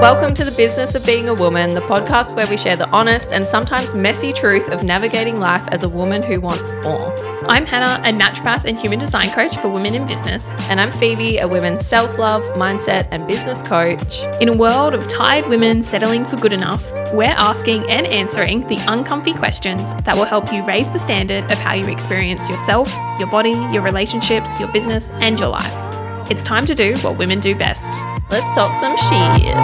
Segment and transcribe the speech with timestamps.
[0.00, 3.32] Welcome to the Business of Being a Woman, the podcast where we share the honest
[3.32, 7.12] and sometimes messy truth of navigating life as a woman who wants more.
[7.48, 10.56] I'm Hannah, a naturopath and human design coach for women in business.
[10.70, 14.22] And I'm Phoebe, a women's self love, mindset, and business coach.
[14.40, 18.78] In a world of tired women settling for good enough, we're asking and answering the
[18.86, 22.88] uncomfy questions that will help you raise the standard of how you experience yourself,
[23.18, 26.30] your body, your relationships, your business, and your life.
[26.30, 27.98] It's time to do what women do best.
[28.30, 29.54] Let's talk some shit.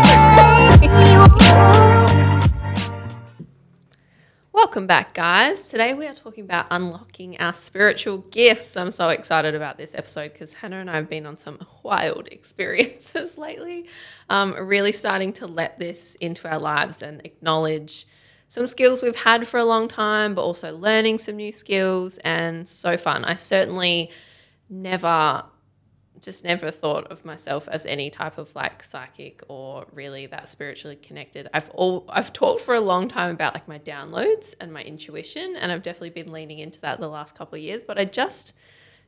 [4.52, 5.69] Welcome back, guys.
[5.69, 8.75] Today we are talking about unlocking our spiritual gifts.
[8.79, 12.27] I'm so excited about this episode because Hannah and I have been on some wild
[12.33, 13.87] experiences lately.
[14.30, 18.06] Um, really starting to let this into our lives and acknowledge
[18.48, 22.67] some skills we've had for a long time, but also learning some new skills and
[22.67, 23.27] so fun.
[23.27, 24.11] I certainly
[24.70, 25.45] never
[26.24, 30.97] just never thought of myself as any type of like psychic or really that spiritually
[30.97, 31.48] connected.
[31.52, 35.56] I've all I've talked for a long time about like my downloads and my intuition
[35.56, 38.53] and I've definitely been leaning into that the last couple of years, but I just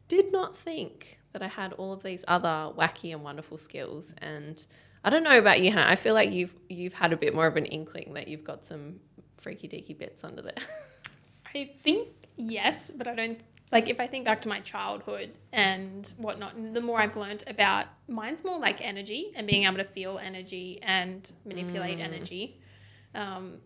[0.08, 4.64] did not think that I had all of these other wacky and wonderful skills and
[5.04, 5.88] I don't know about you, Hannah.
[5.88, 8.64] I feel like you've you've had a bit more of an inkling that you've got
[8.64, 9.00] some
[9.38, 10.54] freaky deaky bits under there.
[11.54, 13.40] I think yes, but I don't
[13.72, 17.86] like if I think back to my childhood and whatnot, the more I've learned about
[18.08, 22.04] mine's more like energy and being able to feel energy and manipulate mm.
[22.04, 22.60] energy.
[23.14, 23.58] Um,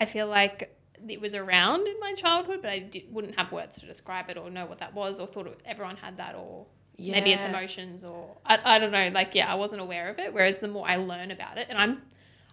[0.00, 0.76] I feel like
[1.08, 4.38] it was around in my childhood, but I did, wouldn't have words to describe it
[4.38, 7.14] or know what that was or thought it, everyone had that or yes.
[7.14, 9.08] maybe it's emotions or I, I don't know.
[9.12, 10.34] Like, yeah, I wasn't aware of it.
[10.34, 12.02] Whereas the more I learn about it, and I'm,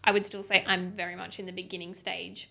[0.03, 2.49] I would still say I'm very much in the beginning stage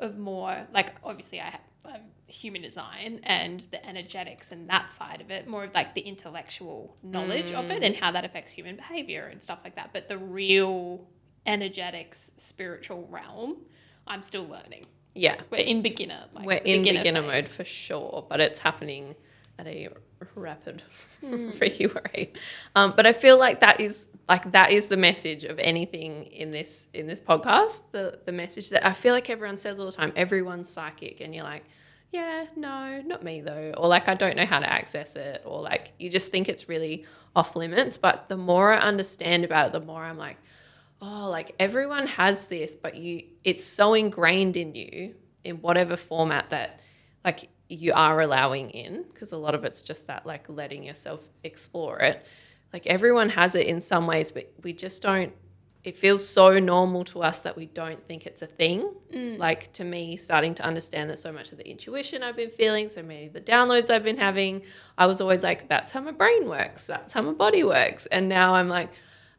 [0.00, 5.30] of more like obviously I have, human design and the energetics and that side of
[5.30, 7.58] it, more of like the intellectual knowledge mm.
[7.58, 9.90] of it and how that affects human behavior and stuff like that.
[9.94, 11.06] But the real
[11.46, 13.56] energetics, spiritual realm,
[14.06, 14.84] I'm still learning.
[15.14, 16.26] Yeah, we're in beginner.
[16.34, 19.14] Like we're in beginner, beginner mode for sure, but it's happening
[19.58, 19.88] at a
[20.34, 20.82] rapid,
[21.22, 21.54] mm.
[21.56, 22.36] freaky rate.
[22.76, 26.50] Um, but I feel like that is like that is the message of anything in
[26.50, 27.80] this in this podcast.
[27.92, 31.34] The the message that i feel like everyone says all the time everyone's psychic and
[31.34, 31.64] you're like
[32.10, 33.72] yeah no not me though.
[33.76, 35.42] Or like i don't know how to access it.
[35.44, 37.96] Or like you just think it's really off limits.
[37.98, 40.36] But the more i understand about it the more i'm like
[41.00, 46.50] oh like everyone has this but you it's so ingrained in you in whatever format
[46.50, 46.80] that
[47.24, 51.28] like you are allowing in because a lot of it's just that like letting yourself
[51.44, 52.24] explore it
[52.72, 55.32] like everyone has it in some ways, but we just don't.
[55.84, 58.92] It feels so normal to us that we don't think it's a thing.
[59.14, 59.38] Mm.
[59.38, 62.88] Like to me, starting to understand that so much of the intuition I've been feeling,
[62.88, 64.62] so many of the downloads I've been having,
[64.98, 68.06] I was always like, that's how my brain works, that's how my body works.
[68.06, 68.90] And now I'm like,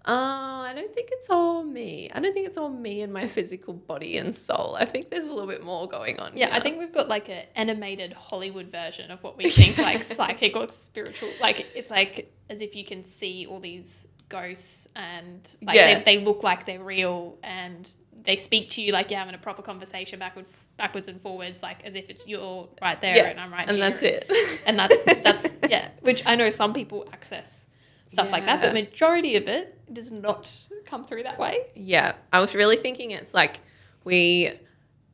[0.05, 2.09] oh, I don't think it's all me.
[2.13, 4.75] I don't think it's all me and my physical body and soul.
[4.79, 6.35] I think there's a little bit more going on.
[6.35, 6.55] Yeah, here.
[6.55, 10.55] I think we've got like an animated Hollywood version of what we think like psychic
[10.55, 11.29] or spiritual.
[11.39, 15.99] Like it's like as if you can see all these ghosts and like yeah.
[15.99, 17.93] they, they look like they're real and
[18.23, 21.83] they speak to you like you're having a proper conversation backwards backwards and forwards like
[21.83, 23.29] as if it's you're right there yeah.
[23.29, 23.85] and I'm right and here.
[23.85, 24.31] And that's it
[24.67, 27.65] and that's that's yeah which I know some people access
[28.07, 28.31] stuff yeah.
[28.31, 32.55] like that but majority of it does not come through that way yeah I was
[32.55, 33.59] really thinking it's like
[34.03, 34.51] we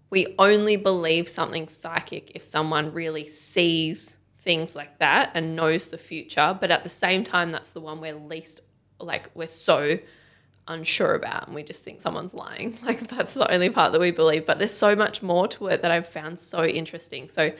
[0.09, 5.97] we only believe something psychic if someone really sees things like that and knows the
[5.97, 6.57] future.
[6.59, 8.61] But at the same time, that's the one we're least
[8.99, 9.99] like we're so
[10.67, 12.77] unsure about and we just think someone's lying.
[12.83, 14.45] Like that's the only part that we believe.
[14.45, 17.27] But there's so much more to it that I've found so interesting.
[17.27, 17.51] So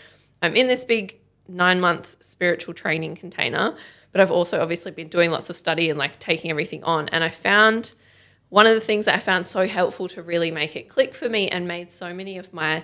[0.42, 3.76] I'm in this big nine month spiritual training container,
[4.12, 7.10] but I've also obviously been doing lots of study and like taking everything on.
[7.10, 7.94] And I found
[8.50, 11.30] one of the things that I found so helpful to really make it click for
[11.30, 12.84] me and made so many of my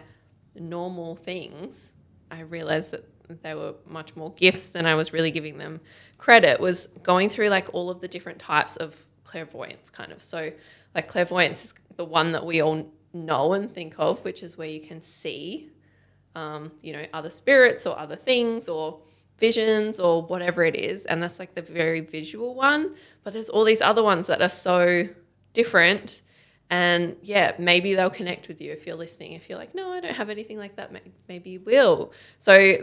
[0.55, 1.93] normal things,
[2.29, 3.07] I realized that
[3.43, 5.79] they were much more gifts than I was really giving them
[6.17, 10.21] credit, was going through like all of the different types of clairvoyance, kind of.
[10.21, 10.51] So,
[10.93, 14.67] like, clairvoyance is the one that we all know and think of, which is where
[14.67, 15.69] you can see,
[16.35, 18.99] um, you know, other spirits or other things or
[19.37, 21.05] visions or whatever it is.
[21.05, 22.95] And that's like the very visual one.
[23.23, 25.09] But there's all these other ones that are so
[25.53, 26.21] different.
[26.69, 29.33] And yeah, maybe they'll connect with you if you're listening.
[29.33, 30.93] If you're like, no, I don't have anything like that,
[31.27, 32.13] maybe you will.
[32.39, 32.77] So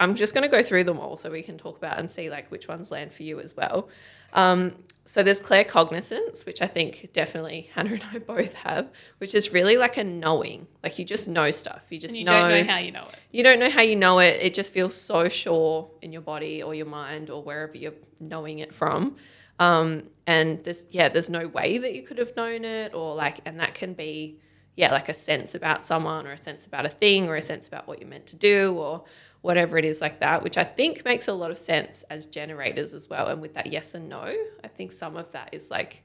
[0.00, 2.28] I'm just going to go through them all so we can talk about and see
[2.28, 3.88] like which ones land for you as well.
[4.32, 4.74] Um,
[5.08, 9.78] so there's claircognizance, which I think definitely Hannah and I both have, which is really
[9.78, 10.66] like a knowing.
[10.82, 11.86] Like you just know stuff.
[11.88, 13.16] You just know you know, don't know how you know it.
[13.32, 14.38] You don't know how you know it.
[14.42, 18.58] It just feels so sure in your body or your mind or wherever you're knowing
[18.58, 19.16] it from.
[19.58, 23.40] Um, and there's yeah, there's no way that you could have known it, or like,
[23.46, 24.38] and that can be
[24.76, 27.66] yeah, like a sense about someone, or a sense about a thing, or a sense
[27.66, 29.04] about what you're meant to do, or
[29.40, 32.92] whatever it is like that, which I think makes a lot of sense as generators
[32.92, 33.28] as well.
[33.28, 36.02] And with that yes and no, I think some of that is like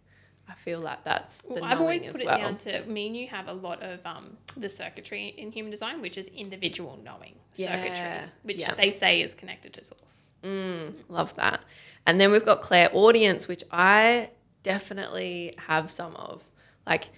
[0.47, 2.37] I feel like that's the Well, I've always put it well.
[2.37, 6.01] down to me and you have a lot of um, the circuitry in human design,
[6.01, 8.73] which is individual knowing circuitry, which yeah.
[8.75, 10.23] they say is connected to source.
[11.07, 11.61] Love that.
[12.05, 14.31] And then we've got clairaudience, which I
[14.63, 16.45] definitely have some of.
[16.85, 17.09] Like,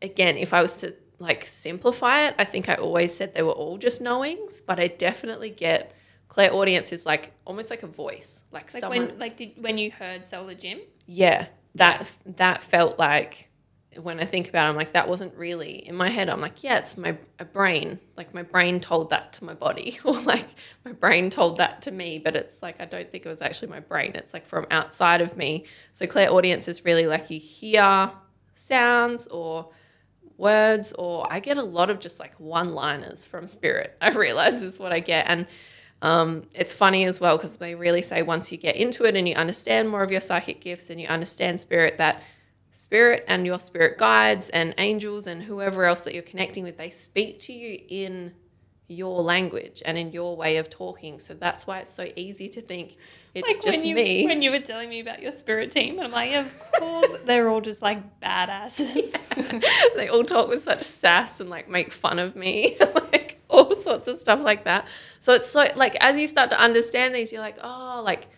[0.00, 3.52] again, if I was to like simplify it, I think I always said they were
[3.52, 5.92] all just knowings, but I definitely get
[6.28, 9.08] clairaudience is like almost like a voice, like, Like someone.
[9.08, 11.46] when like did when you heard sell the gym, yeah,
[11.76, 13.50] that that felt like
[14.02, 16.28] when I think about it, I'm like that wasn't really in my head.
[16.28, 18.00] I'm like, yeah, it's my a brain.
[18.16, 20.46] Like my brain told that to my body, or like
[20.84, 22.18] my brain told that to me.
[22.18, 24.12] But it's like I don't think it was actually my brain.
[24.16, 25.66] It's like from outside of me.
[25.92, 28.10] So clairaudience is really like you hear
[28.56, 29.70] sounds or
[30.36, 33.96] words, or I get a lot of just like one liners from spirit.
[34.00, 35.46] I realize is what I get, and
[36.02, 39.26] um, it's funny as well because they really say once you get into it and
[39.26, 42.22] you understand more of your psychic gifts and you understand spirit, that
[42.72, 46.90] spirit and your spirit guides and angels and whoever else that you're connecting with, they
[46.90, 48.32] speak to you in
[48.86, 51.18] your language and in your way of talking.
[51.18, 52.96] So that's why it's so easy to think
[53.34, 54.26] it's like just when you me.
[54.26, 57.62] when you were telling me about your spirit team, I'm like, of course they're all
[57.62, 59.16] just like badasses.
[59.96, 64.06] they all talk with such sass and like make fun of me, like all sorts
[64.06, 64.86] of stuff like that.
[65.20, 68.28] So it's so like as you start to understand these, you're like, oh, like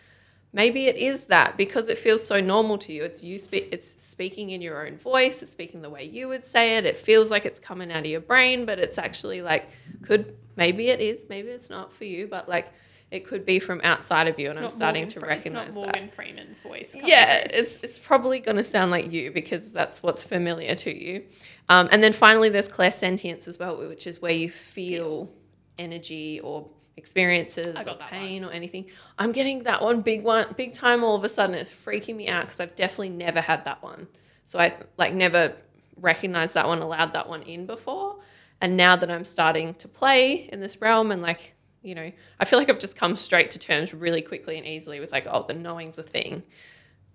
[0.56, 3.04] maybe it is that because it feels so normal to you.
[3.04, 5.42] It's you speak, it's speaking in your own voice.
[5.42, 6.86] It's speaking the way you would say it.
[6.86, 9.68] It feels like it's coming out of your brain, but it's actually like
[10.02, 12.72] could maybe it is, maybe it's not for you, but like
[13.10, 15.84] it could be from outside of you, and I'm starting Morgan to recognize It's not
[15.84, 16.96] that Morgan Freeman's voice.
[16.96, 17.58] yeah, through.
[17.60, 21.24] it's it's probably going to sound like you because that's what's familiar to you.
[21.68, 25.30] Um, and then finally, there's clairsentience as well, which is where you feel
[25.78, 28.86] energy or experiences or pain or anything.
[29.18, 31.04] I'm getting that one big one, big time.
[31.04, 34.06] All of a sudden, it's freaking me out because I've definitely never had that one.
[34.44, 35.54] So I like never
[36.00, 38.16] recognized that one, allowed that one in before.
[38.60, 41.52] And now that I'm starting to play in this realm and like
[41.82, 42.10] you know,
[42.40, 45.28] I feel like I've just come straight to terms really quickly and easily with like,
[45.30, 46.42] oh, the knowing's a thing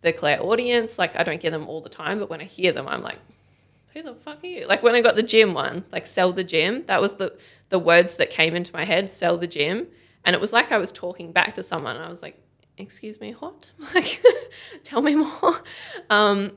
[0.01, 0.99] the clairaudience.
[0.99, 3.17] Like I don't get them all the time, but when I hear them, I'm like,
[3.93, 4.67] who the fuck are you?
[4.67, 7.37] Like when I got the gym one, like sell the gym, that was the
[7.71, 9.87] the words that came into my head, sell the gym.
[10.23, 11.97] And it was like I was talking back to someone.
[11.97, 12.37] I was like,
[12.77, 13.71] excuse me, what?
[13.95, 14.23] Like
[14.83, 15.63] tell me more.
[16.09, 16.51] Um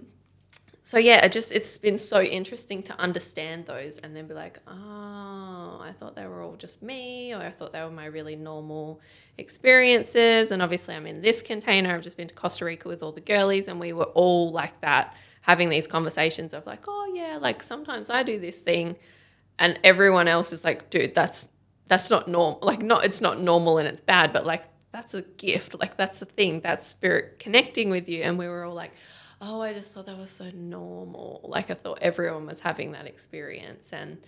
[0.87, 4.59] so yeah, it just it's been so interesting to understand those and then be like,
[4.69, 8.37] oh, I thought they were all just me, or I thought they were my really
[8.37, 9.01] normal
[9.39, 10.51] experiences.
[10.51, 11.95] And obviously, I'm in this container.
[11.95, 14.79] I've just been to Costa Rica with all the girlies, and we were all like
[14.83, 18.97] that, having these conversations of like, oh yeah, like sometimes I do this thing,
[19.59, 21.49] and everyone else is like, dude, that's
[21.87, 22.59] that's not normal.
[22.63, 25.79] Like, not it's not normal and it's bad, but like that's a gift.
[25.79, 26.61] Like that's the thing.
[26.61, 28.23] That's spirit connecting with you.
[28.23, 28.93] And we were all like,
[29.41, 31.41] oh, I just thought that was so normal.
[31.45, 33.93] Like I thought everyone was having that experience.
[33.93, 34.19] And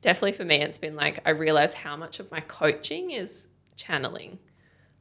[0.00, 3.46] definitely for me, it's been like I realize how much of my coaching is
[3.76, 4.38] channeling.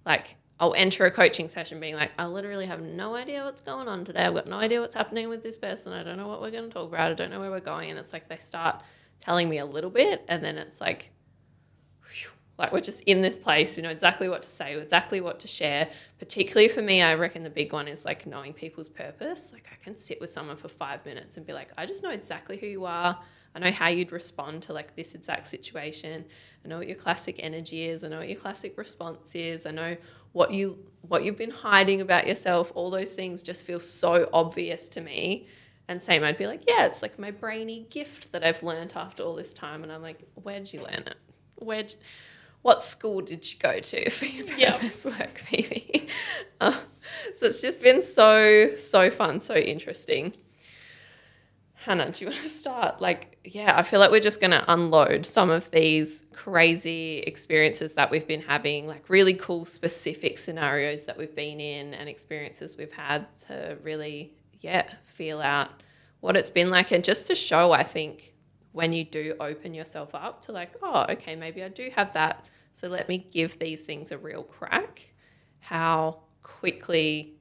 [0.05, 3.87] Like I'll enter a coaching session being like, I literally have no idea what's going
[3.87, 4.23] on today.
[4.23, 5.93] I've got no idea what's happening with this person.
[5.93, 7.11] I don't know what we're going to talk about.
[7.11, 7.91] I don't know where we're going.
[7.91, 8.81] And it's like they start
[9.19, 11.11] telling me a little bit, and then it's like,
[12.05, 13.75] whew, like we're just in this place.
[13.75, 15.89] We know exactly what to say, exactly what to share.
[16.17, 19.51] Particularly for me, I reckon the big one is like knowing people's purpose.
[19.53, 22.09] Like I can sit with someone for five minutes and be like, I just know
[22.09, 23.19] exactly who you are.
[23.55, 26.25] I know how you'd respond to like this exact situation.
[26.63, 28.03] I know what your classic energy is.
[28.03, 29.65] I know what your classic response is.
[29.65, 29.97] I know
[30.31, 32.71] what you what you've been hiding about yourself.
[32.75, 35.47] All those things just feel so obvious to me.
[35.87, 39.23] And same, I'd be like, yeah, it's like my brainy gift that I've learned after
[39.23, 39.83] all this time.
[39.83, 41.15] And I'm like, where'd you learn it?
[41.55, 41.95] Where'd
[42.61, 44.81] what school did you go to for your Yep.
[45.05, 46.07] work, Phoebe?
[46.59, 46.75] Uh,
[47.35, 50.33] so it's just been so, so fun, so interesting.
[51.75, 52.99] Hannah, do you want to start?
[52.99, 57.93] Like, yeah, I feel like we're just going to unload some of these crazy experiences
[57.93, 62.75] that we've been having, like really cool, specific scenarios that we've been in and experiences
[62.75, 65.69] we've had to really, yeah, feel out
[66.19, 66.91] what it's been like.
[66.91, 68.33] And just to show, I think,
[68.71, 72.45] when you do open yourself up to, like, oh, okay, maybe I do have that.
[72.73, 75.09] So let me give these things a real crack,
[75.59, 77.33] how quickly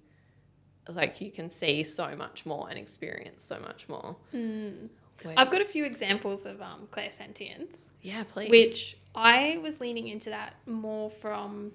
[0.88, 4.16] like you can see so much more and experience so much more.
[4.30, 8.50] Where- I've got a few examples of um, clairsentience, yeah, please.
[8.50, 11.72] which I was leaning into that more from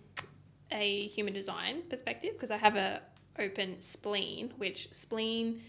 [0.71, 3.01] a human design perspective because I have a
[3.39, 5.61] open spleen, which spleen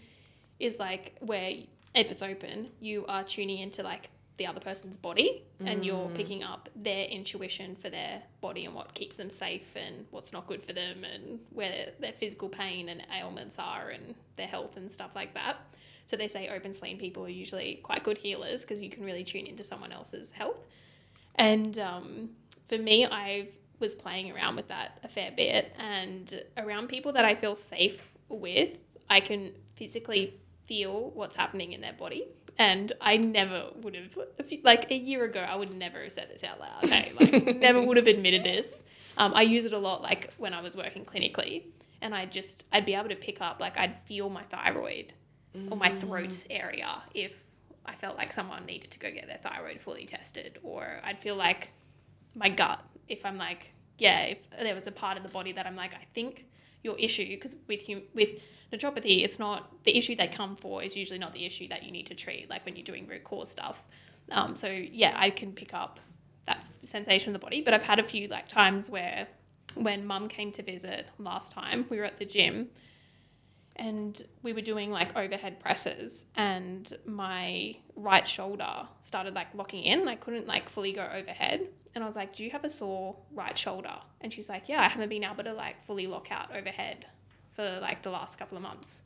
[0.59, 1.53] is like where
[1.93, 6.43] if it's open, you are tuning into like the other person's body and you're picking
[6.43, 10.61] up their intuition for their body and what keeps them safe and what's not good
[10.61, 15.15] for them and where their physical pain and ailments are and their health and stuff
[15.15, 15.57] like that.
[16.07, 19.23] So they say open spleen people are usually quite good healers because you can really
[19.23, 20.67] tune into someone else's health.
[21.35, 22.31] And um,
[22.67, 23.49] for me, I
[23.83, 28.13] was playing around with that a fair bit and around people that I feel safe
[28.29, 28.77] with,
[29.09, 32.23] I can physically feel what's happening in their body.
[32.57, 34.17] And I never would have,
[34.63, 36.89] like a year ago, I would never have said this out loud.
[36.89, 38.85] Like never would have admitted this.
[39.17, 41.63] Um, I use it a lot, like when I was working clinically,
[42.01, 45.13] and I just I'd be able to pick up, like I'd feel my thyroid
[45.69, 47.43] or my throat area if
[47.85, 51.35] I felt like someone needed to go get their thyroid fully tested, or I'd feel
[51.35, 51.73] like
[52.35, 55.65] my gut if I'm like, yeah, if there was a part of the body that
[55.65, 56.45] I'm like, I think
[56.83, 58.41] your issue because with hum- with
[58.71, 61.91] naturopathy, it's not the issue they come for is usually not the issue that you
[61.91, 62.49] need to treat.
[62.49, 63.87] Like when you're doing root cause stuff.
[64.31, 65.99] Um, so yeah, I can pick up
[66.45, 67.61] that sensation in the body.
[67.61, 69.27] But I've had a few like times where
[69.75, 72.69] when mum came to visit last time, we were at the gym
[73.75, 80.07] and we were doing like overhead presses and my right shoulder started like locking in.
[80.07, 81.67] I couldn't like fully go overhead.
[81.95, 83.95] And I was like, Do you have a sore right shoulder?
[84.21, 87.05] And she's like, Yeah, I haven't been able to like fully lock out overhead
[87.51, 89.03] for like the last couple of months.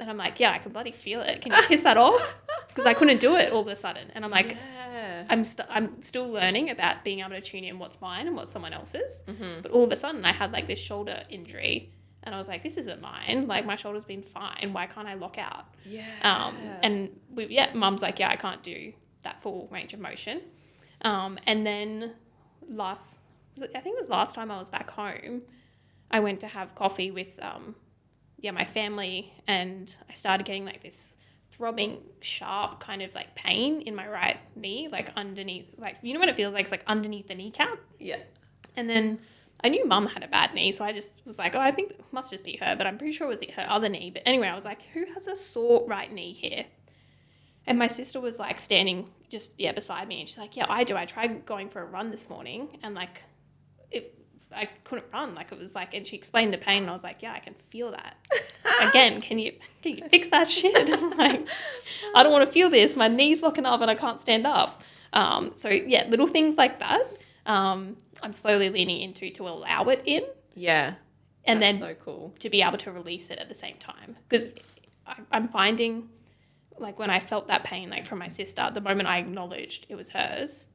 [0.00, 1.40] And I'm like, Yeah, I can bloody feel it.
[1.40, 2.34] Can you piss that off?
[2.68, 4.08] Because I couldn't do it all of a sudden.
[4.14, 5.24] And I'm like, yeah.
[5.28, 8.50] I'm, st- I'm still learning about being able to tune in what's mine and what
[8.50, 9.24] someone else's.
[9.62, 11.90] But all of a sudden, I had like this shoulder injury.
[12.22, 13.48] And I was like, this isn't mine.
[13.48, 14.70] Like, my shoulder's been fine.
[14.72, 15.64] Why can't I lock out?
[15.84, 16.04] Yeah.
[16.22, 16.54] Um,
[16.84, 18.92] and we, yeah, mum's like, yeah, I can't do
[19.22, 20.40] that full range of motion.
[21.02, 22.12] Um, and then
[22.68, 23.20] last,
[23.54, 25.42] was it, I think it was last time I was back home,
[26.10, 27.74] I went to have coffee with, um,
[28.38, 31.14] yeah, my family, and I started getting like this
[31.50, 36.20] throbbing, sharp kind of like pain in my right knee, like underneath, like you know
[36.20, 36.62] what it feels like?
[36.62, 37.78] It's like underneath the kneecap.
[37.98, 38.20] yeah.
[38.76, 39.18] And then
[39.62, 41.90] I knew mum had a bad knee, so I just was like, oh, I think
[41.90, 44.10] it must just be her, but I'm pretty sure it was her other knee.
[44.10, 46.66] But anyway, I was like, who has a sore right knee here?
[47.66, 50.20] And my sister was like standing just, yeah, beside me.
[50.20, 50.96] And she's like, yeah, I do.
[50.96, 53.22] I tried going for a run this morning and like,
[53.90, 54.14] it,
[54.54, 55.34] I couldn't run.
[55.34, 56.82] Like it was like, and she explained the pain.
[56.82, 58.16] And I was like, yeah, I can feel that.
[58.80, 60.74] Again, can you, can you fix that shit?
[61.18, 61.46] like,
[62.14, 62.96] I don't want to feel this.
[62.96, 64.82] My knee's locking up and I can't stand up.
[65.12, 67.02] Um, so yeah, little things like that.
[67.46, 70.22] Um, I'm slowly leaning into to allow it in
[70.54, 70.94] Yeah.
[71.44, 72.34] and then so cool.
[72.40, 74.16] to be able to release it at the same time.
[74.28, 74.48] Because
[75.32, 76.10] I'm finding,
[76.80, 79.96] like, when I felt that pain, like from my sister, the moment I acknowledged it
[79.96, 80.68] was hers,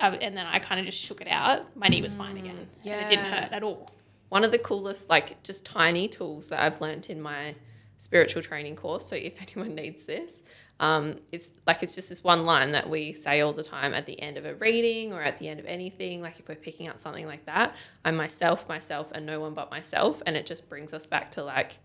[0.00, 2.56] I, and then I kind of just shook it out, my knee was fine again.
[2.98, 3.90] And it didn't hurt at all.
[4.28, 7.54] One of the coolest, like just tiny tools that I've learnt in my
[7.98, 9.06] spiritual training course.
[9.06, 10.42] So if anyone needs this,
[10.80, 14.06] um, it's like it's just this one line that we say all the time at
[14.06, 16.22] the end of a reading or at the end of anything.
[16.22, 19.70] Like if we're picking up something like that, I'm myself, myself, and no one but
[19.70, 21.78] myself, and it just brings us back to like.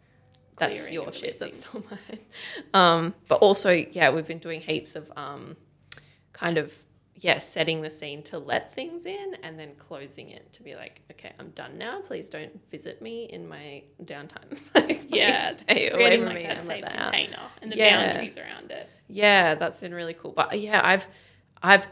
[0.57, 1.38] That's your shit.
[1.39, 2.19] That's not mine.
[2.74, 5.55] Um, but also, yeah, we've been doing heaps of um,
[6.31, 6.74] kind of
[7.15, 11.01] yeah, setting the scene to let things in and then closing it to be like,
[11.12, 12.01] okay, I'm done now.
[12.01, 14.60] Please don't visit me in my downtime.
[14.75, 17.13] like, Yeah, stay away Creating from like me that safe that out.
[17.13, 18.07] container and the Yeah.
[18.12, 18.89] boundaries around it.
[19.07, 20.33] Yeah, that's been really cool.
[20.33, 21.07] But yeah, I've
[21.62, 21.88] I've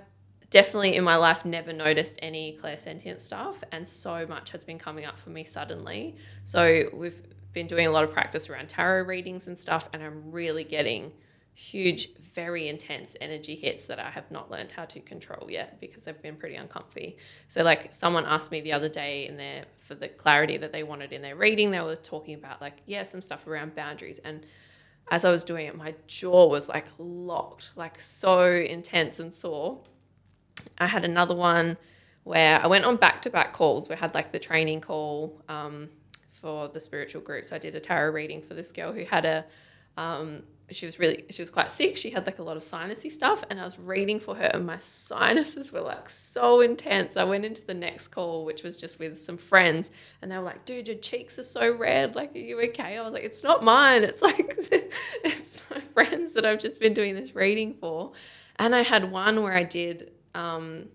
[0.49, 5.05] definitely in my life never noticed any clairsentient stuff and so much has been coming
[5.05, 6.17] up for me suddenly.
[6.43, 7.21] So we've
[7.53, 11.11] been doing a lot of practice around tarot readings and stuff and I'm really getting
[11.53, 16.05] huge very intense energy hits that I have not learned how to control yet because
[16.05, 17.17] they've been pretty uncomfy.
[17.49, 20.83] So like someone asked me the other day in their for the clarity that they
[20.83, 24.45] wanted in their reading, they were talking about like yeah, some stuff around boundaries and
[25.09, 29.81] as I was doing it, my jaw was like locked, like so intense and sore.
[30.77, 31.77] I had another one
[32.23, 33.89] where I went on back to back calls.
[33.89, 35.89] We had like the training call um,
[36.41, 37.45] for the spiritual group.
[37.45, 39.45] So I did a tarot reading for this girl who had a,
[39.97, 41.97] um, she was really, she was quite sick.
[41.97, 43.43] She had like a lot of sinusy stuff.
[43.49, 47.17] And I was reading for her, and my sinuses were like so intense.
[47.17, 50.43] I went into the next call, which was just with some friends, and they were
[50.43, 52.15] like, dude, your cheeks are so red.
[52.15, 52.97] Like, are you okay?
[52.97, 54.03] I was like, it's not mine.
[54.03, 54.55] It's like,
[55.23, 58.13] it's my friends that I've just been doing this reading for.
[58.57, 60.85] And I had one where I did, um,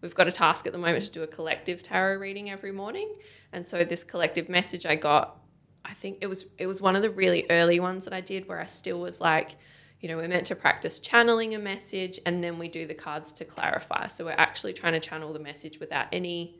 [0.00, 3.14] we've got a task at the moment to do a collective tarot reading every morning.
[3.52, 5.38] And so this collective message I got,
[5.84, 8.48] I think it was it was one of the really early ones that I did
[8.48, 9.56] where I still was like,
[10.00, 13.32] you know, we're meant to practice channeling a message and then we do the cards
[13.34, 14.06] to clarify.
[14.06, 16.58] So we're actually trying to channel the message without any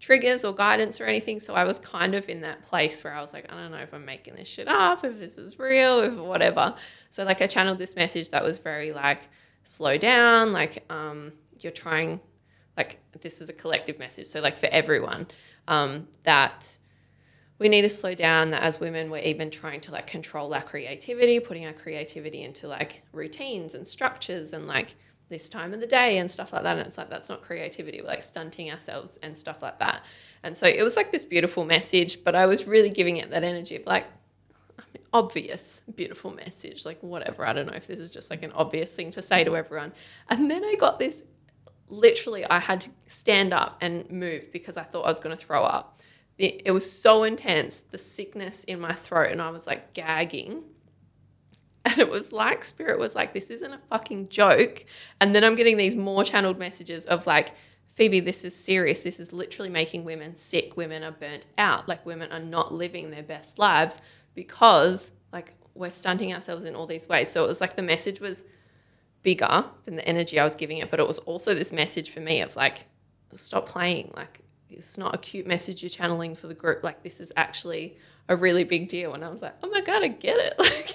[0.00, 1.40] triggers or guidance or anything.
[1.40, 3.78] So I was kind of in that place where I was like, I don't know
[3.78, 6.74] if I'm making this shit up, if this is real, if whatever.
[7.10, 9.22] So like I channeled this message that was very like
[9.62, 12.20] slow down, like um, you're trying,
[12.76, 14.26] like this is a collective message.
[14.26, 15.26] So like for everyone,
[15.68, 16.78] um, that
[17.58, 20.62] we need to slow down that as women we're even trying to like control our
[20.62, 24.96] creativity putting our creativity into like routines and structures and like
[25.28, 26.76] this time of the day and stuff like that.
[26.76, 28.00] And it's like, that's not creativity.
[28.00, 30.02] We're like stunting ourselves and stuff like that.
[30.42, 33.42] And so it was like this beautiful message, but I was really giving it that
[33.42, 34.06] energy of like,
[35.14, 37.46] obvious, beautiful message, like whatever.
[37.46, 39.92] I don't know if this is just like an obvious thing to say to everyone.
[40.28, 41.22] And then I got this
[41.88, 45.42] literally, I had to stand up and move because I thought I was going to
[45.42, 46.00] throw up.
[46.38, 50.64] It, it was so intense, the sickness in my throat, and I was like gagging.
[51.86, 54.86] And it was like spirit was like this isn't a fucking joke.
[55.20, 57.50] And then i'm getting these more channeled messages of like
[57.88, 59.02] phoebe this is serious.
[59.02, 60.78] This is literally making women sick.
[60.78, 61.86] Women are burnt out.
[61.86, 64.00] Like women are not living their best lives
[64.34, 67.30] because like we're stunting ourselves in all these ways.
[67.30, 68.44] So it was like the message was
[69.24, 72.20] bigger than the energy i was giving it but it was also this message for
[72.20, 72.86] me of like
[73.34, 74.40] stop playing like
[74.70, 77.96] it's not a cute message you're channeling for the group like this is actually
[78.28, 80.94] a really big deal and i was like oh my god i get it like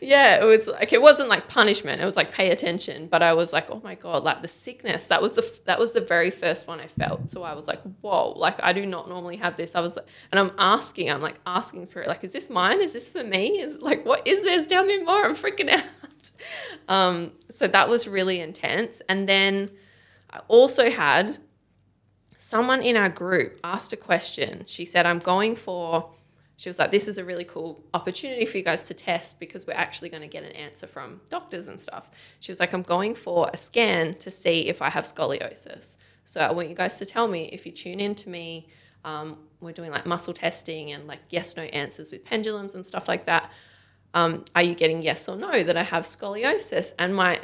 [0.00, 2.00] yeah, it was like it wasn't like punishment.
[2.00, 3.06] It was like pay attention.
[3.08, 5.06] But I was like, oh my god, like the sickness.
[5.06, 7.30] That was the that was the very first one I felt.
[7.30, 9.74] So I was like, whoa, like I do not normally have this.
[9.74, 12.08] I was, like, and I'm asking, I'm like asking for it.
[12.08, 12.80] Like, is this mine?
[12.80, 13.60] Is this for me?
[13.60, 14.66] Is like, what is this?
[14.66, 15.24] Tell me more.
[15.24, 15.84] I'm freaking out.
[16.88, 19.02] Um, so that was really intense.
[19.10, 19.68] And then
[20.30, 21.36] I also had
[22.38, 24.64] someone in our group asked a question.
[24.64, 26.10] She said, I'm going for
[26.58, 29.64] she was like, This is a really cool opportunity for you guys to test because
[29.64, 32.10] we're actually going to get an answer from doctors and stuff.
[32.40, 35.98] She was like, I'm going for a scan to see if I have scoliosis.
[36.24, 38.68] So I want you guys to tell me if you tune in to me.
[39.04, 43.06] Um, we're doing like muscle testing and like yes no answers with pendulums and stuff
[43.06, 43.52] like that.
[44.14, 46.92] Um, are you getting yes or no that I have scoliosis?
[46.98, 47.40] And my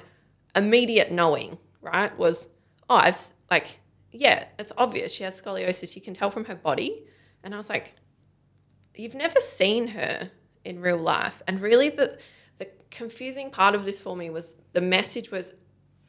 [0.56, 2.48] immediate knowing, right, was,
[2.88, 3.16] oh, I've
[3.50, 5.94] like, yeah, it's obvious she has scoliosis.
[5.94, 7.04] You can tell from her body.
[7.42, 7.94] And I was like,
[8.94, 10.30] you've never seen her
[10.64, 11.42] in real life.
[11.46, 12.18] And really the
[12.58, 15.52] the confusing part of this for me was the message was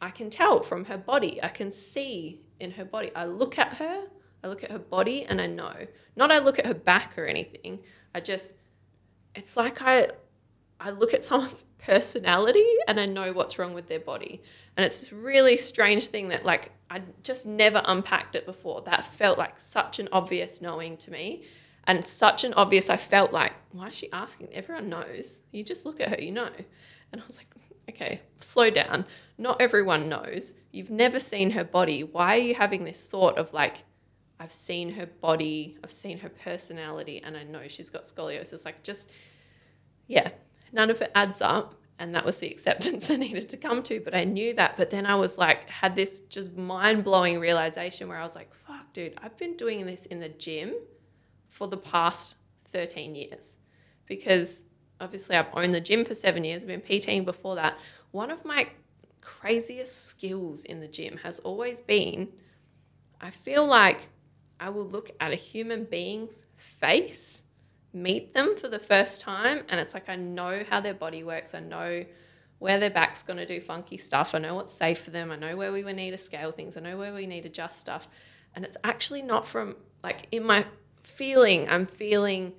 [0.01, 1.41] I can tell from her body.
[1.41, 3.11] I can see in her body.
[3.15, 4.07] I look at her,
[4.43, 5.73] I look at her body and I know.
[6.15, 7.79] Not I look at her back or anything.
[8.13, 8.55] I just
[9.33, 10.07] it's like I
[10.85, 14.41] I look at someone's personality and I know what's wrong with their body.
[14.77, 18.81] And it's this really strange thing that like I just never unpacked it before.
[18.81, 21.43] That felt like such an obvious knowing to me.
[21.87, 24.49] And such an obvious, I felt like, why is she asking?
[24.53, 25.41] Everyone knows.
[25.51, 26.49] You just look at her, you know.
[27.11, 27.47] And I was like,
[27.89, 29.05] okay, slow down.
[29.37, 30.53] Not everyone knows.
[30.71, 32.03] You've never seen her body.
[32.03, 33.83] Why are you having this thought of like,
[34.39, 38.65] I've seen her body, I've seen her personality, and I know she's got scoliosis?
[38.65, 39.11] Like, just,
[40.07, 40.31] yeah,
[40.71, 41.75] none of it adds up.
[41.97, 44.01] And that was the acceptance I needed to come to.
[44.01, 44.75] But I knew that.
[44.77, 48.53] But then I was like, had this just mind blowing realization where I was like,
[48.53, 50.73] fuck, dude, I've been doing this in the gym
[51.49, 53.57] for the past 13 years
[54.05, 54.63] because
[54.99, 57.77] obviously I've owned the gym for seven years, I've been PTing before that.
[58.11, 58.67] One of my
[59.21, 62.29] craziest skills in the gym has always been
[63.19, 64.09] I feel like
[64.59, 67.43] I will look at a human being's face,
[67.95, 71.55] meet them for the first time, and it's like I know how their body works.
[71.55, 72.05] I know
[72.59, 74.33] where their back's going to do funky stuff.
[74.33, 75.31] I know what's safe for them.
[75.31, 76.77] I know where we need to scale things.
[76.77, 78.07] I know where we need to adjust stuff.
[78.53, 80.65] And it's actually not from like in my
[81.03, 82.53] feeling, I'm feeling,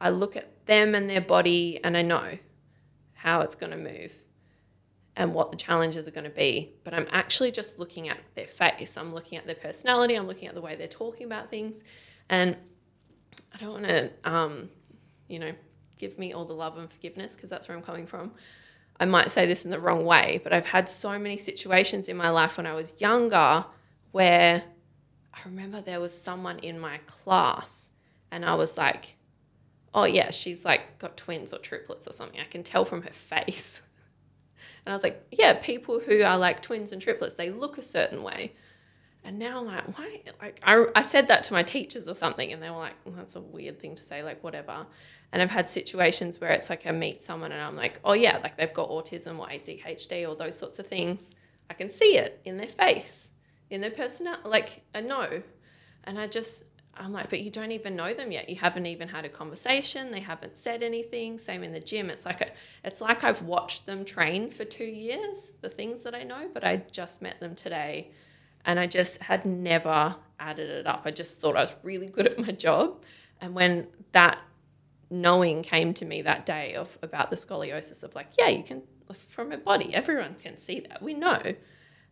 [0.00, 2.38] I look at them and their body and I know
[3.14, 4.12] how it's going to move
[5.16, 6.74] and what the challenges are going to be.
[6.84, 8.96] But I'm actually just looking at their face.
[8.96, 10.14] I'm looking at their personality.
[10.14, 11.84] I'm looking at the way they're talking about things.
[12.28, 12.56] And
[13.54, 14.70] I don't want to, um,
[15.28, 15.52] you know,
[15.98, 18.32] give me all the love and forgiveness because that's where I'm coming from.
[18.98, 22.16] I might say this in the wrong way, but I've had so many situations in
[22.16, 23.64] my life when I was younger
[24.12, 24.62] where
[25.32, 27.90] I remember there was someone in my class,
[28.30, 29.16] and I was like,
[29.92, 32.40] oh, yeah, she's like got twins or triplets or something.
[32.40, 33.82] I can tell from her face.
[34.84, 37.82] And I was like, yeah, people who are like twins and triplets, they look a
[37.82, 38.52] certain way.
[39.24, 40.20] And now I'm like, why?
[40.40, 43.14] Like, I, I said that to my teachers or something, and they were like, well,
[43.16, 44.86] that's a weird thing to say, like, whatever.
[45.32, 48.38] And I've had situations where it's like I meet someone and I'm like, oh, yeah,
[48.38, 51.34] like they've got autism or ADHD or those sorts of things.
[51.70, 53.30] I can see it in their face
[53.70, 54.48] in their personality.
[54.48, 55.42] Like, I know.
[56.04, 58.48] And I just, I'm like, but you don't even know them yet.
[58.48, 60.10] You haven't even had a conversation.
[60.10, 61.38] They haven't said anything.
[61.38, 62.10] Same in the gym.
[62.10, 62.50] It's like a,
[62.84, 66.64] it's like I've watched them train for two years, the things that I know, but
[66.64, 68.12] I just met them today.
[68.64, 71.02] And I just had never added it up.
[71.04, 73.02] I just thought I was really good at my job.
[73.40, 74.38] And when that
[75.10, 78.82] knowing came to me that day of about the scoliosis of like, yeah, you can
[79.28, 81.02] from a body, everyone can see that.
[81.02, 81.40] We know.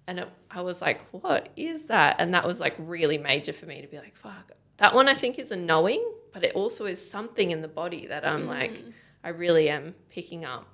[0.06, 2.16] And it, I was like, what is that?
[2.18, 4.52] And that was like really major for me to be like, fuck.
[4.78, 8.06] That one I think is a knowing, but it also is something in the body
[8.06, 8.92] that I'm like, mm.
[9.22, 10.66] I really am picking up.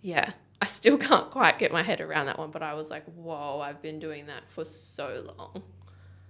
[0.00, 0.32] Yeah.
[0.62, 3.60] I still can't quite get my head around that one, but I was like, whoa,
[3.60, 5.64] I've been doing that for so long.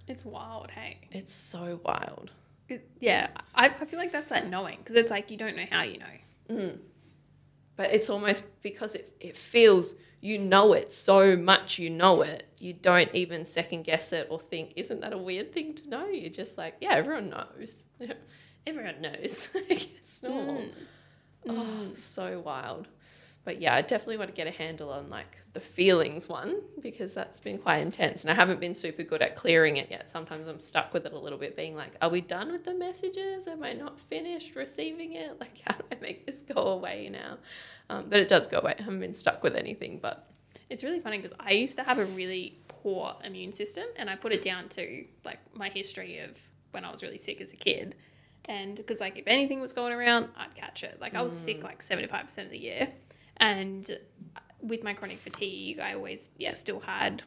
[0.07, 0.97] It's wild, hey.
[1.11, 2.31] It's so wild.
[2.67, 5.67] It, yeah, I, I feel like that's that knowing because it's like you don't know
[5.69, 6.15] how you know.
[6.49, 6.79] Mm.
[7.75, 12.43] But it's almost because it, it feels you know it so much, you know it,
[12.57, 16.07] you don't even second guess it or think, isn't that a weird thing to know?
[16.07, 17.85] You're just like, yeah, everyone knows.
[18.67, 19.51] everyone knows.
[19.69, 20.55] it's normal.
[20.57, 20.75] Mm.
[21.49, 22.87] Oh, so wild.
[23.45, 27.13] But yeah, I definitely want to get a handle on like the feelings one because
[27.13, 30.07] that's been quite intense and I haven't been super good at clearing it yet.
[30.07, 32.73] Sometimes I'm stuck with it a little bit, being like, are we done with the
[32.73, 33.47] messages?
[33.47, 35.31] Am I not finished receiving it?
[35.43, 37.37] Like, how do I make this go away now?
[37.89, 38.75] Um, but it does go away.
[38.79, 40.25] I haven't been stuck with anything, but
[40.69, 44.15] It's really funny because I used to have a really poor immune system, and I
[44.15, 47.57] put it down to like my history of when I was really sick as a
[47.57, 47.95] kid.
[48.47, 50.97] And because, like, if anything was going around, I'd catch it.
[51.01, 52.89] Like, I was sick like 75% of the year.
[53.37, 53.89] And
[54.61, 57.23] with my chronic fatigue, I always, yeah, still had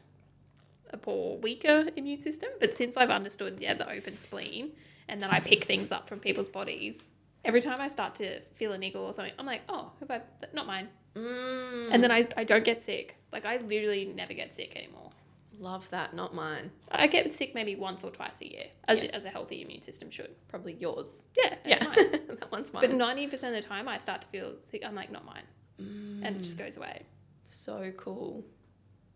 [0.91, 2.49] a poor, weaker immune system.
[2.59, 4.71] But since I've understood, yeah, the open spleen
[5.07, 7.11] and that I pick things up from people's bodies,
[7.45, 10.21] every time I start to feel an niggle or something, I'm like, oh, have I,
[10.53, 10.87] not mine.
[11.15, 13.15] mm, And then I, I don't get sick.
[13.31, 15.11] Like, I literally never get sick anymore.
[15.59, 16.13] love that.
[16.13, 16.71] Not mine.
[16.91, 20.09] I get sick maybe once or twice a year, as, as a healthy immune system
[20.09, 20.31] should.
[20.47, 21.15] Probably yours.
[21.37, 22.11] Yeah, yeah, mine.
[22.39, 22.83] that one's mine.
[22.87, 24.83] But 90% of the time, I start to feel sick.
[24.85, 25.43] I'm like, not mine.
[25.77, 27.03] And it just goes away.
[27.43, 28.43] So cool.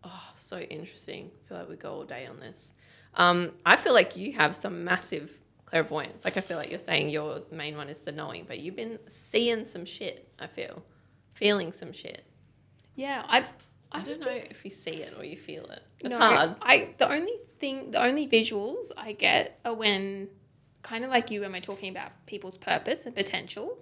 [0.04, 1.30] Oh, so interesting.
[1.44, 2.74] I feel like we go all day on this.
[3.14, 6.24] Um, I feel like you have some massive clairvoyance.
[6.24, 8.98] Like I feel like you're saying your main one is the knowing, but you've been
[9.10, 10.28] seeing some shit.
[10.38, 10.82] I feel,
[11.34, 12.24] feeling some shit.
[12.94, 13.44] Yeah, I,
[13.90, 15.82] I, don't know if you see it or you feel it.
[16.00, 16.56] It's no, hard.
[16.60, 20.28] I the only thing, the only visuals I get are when,
[20.82, 23.78] kind of like you, when we're talking about people's purpose and potential.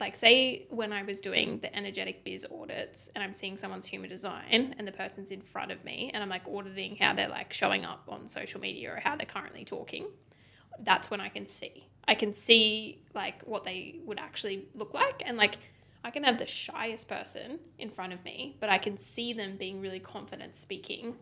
[0.00, 4.08] Like, say when I was doing the energetic biz audits and I'm seeing someone's human
[4.08, 7.52] design and the person's in front of me and I'm like auditing how they're like
[7.52, 10.08] showing up on social media or how they're currently talking.
[10.78, 11.86] That's when I can see.
[12.08, 15.58] I can see like what they would actually look like and like
[16.02, 19.56] I can have the shyest person in front of me, but I can see them
[19.56, 21.16] being really confident speaking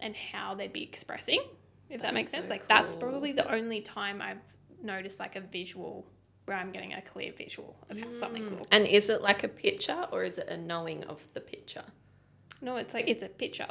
[0.00, 1.40] and how they'd be expressing,
[1.88, 2.48] if that makes sense.
[2.48, 4.42] so Like that's probably the only time I've
[4.82, 6.06] noticed like a visual
[6.46, 8.54] where I'm getting a clear visual of how something hmm.
[8.54, 8.68] looks.
[8.70, 11.84] And is it like a picture or is it a knowing of the picture?
[12.60, 13.68] no, it's like it's a picture.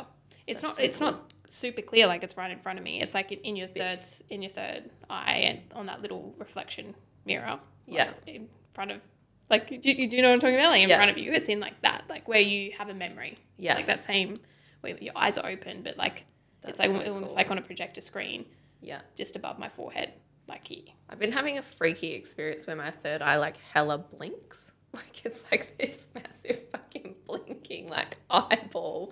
[0.47, 3.01] It's That's not it's not super clear like it's right in front of me.
[3.01, 6.95] It's like in, in your third in your third eye and on that little reflection
[7.25, 7.59] mirror.
[7.88, 8.05] Yeah.
[8.05, 9.01] like, in front of
[9.49, 10.69] like do, you- do you know what I'm talking about?
[10.69, 10.97] Like in Yeah.
[10.97, 13.38] front of you, it's in like that, like where you have a memory.
[13.57, 13.75] Yeah.
[13.75, 14.38] Like that same
[14.81, 16.25] where your eyes are open, but like
[16.61, 17.35] That's it's like so almost cool.
[17.35, 18.45] like on a projector screen,
[18.81, 19.01] Yeah.
[19.15, 20.13] just above my forehead,
[20.47, 20.84] like here.
[21.10, 24.71] I've been having a freaky experience where my third eye like hella blinks.
[24.95, 29.12] Like it's like this massive fucking blinking like eyeball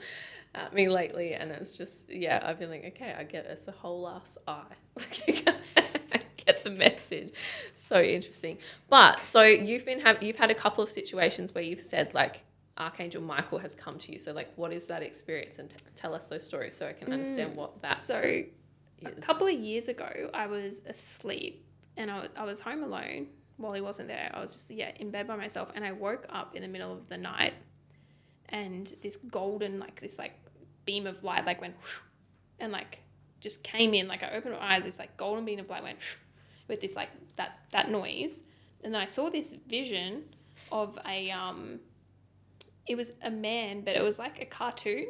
[0.56, 2.40] at me lately, and it's just yeah.
[2.42, 3.52] I've been like, okay, I get it.
[3.52, 4.64] It's a whole ass eye.
[4.96, 5.44] Like
[6.16, 7.34] I get the message.
[7.76, 8.60] So interesting.
[8.90, 12.46] But so you've been have you've had a couple of situations where you've said like
[12.78, 14.20] Archangel Michael has come to you.
[14.20, 15.60] So like, what is that experience?
[15.60, 17.56] And t- tell us those stories so I can understand mm.
[17.58, 18.44] what that So
[19.12, 19.18] is.
[19.18, 21.66] a couple of years ago, I was asleep
[21.98, 24.32] and I, I was home alone while he wasn't there.
[24.34, 25.72] I was just, yeah, in bed by myself.
[25.76, 27.54] And I woke up in the middle of the night
[28.50, 30.34] and this golden, like this like
[30.86, 31.76] beam of light, like went
[32.60, 33.00] and like
[33.40, 34.08] just came in.
[34.08, 36.00] Like I opened my eyes, this like golden beam of light went
[36.68, 38.44] with this like that, that noise.
[38.84, 40.24] And then I saw this vision
[40.72, 41.80] of a, um,
[42.86, 45.08] it was a man, but it was like a cartoon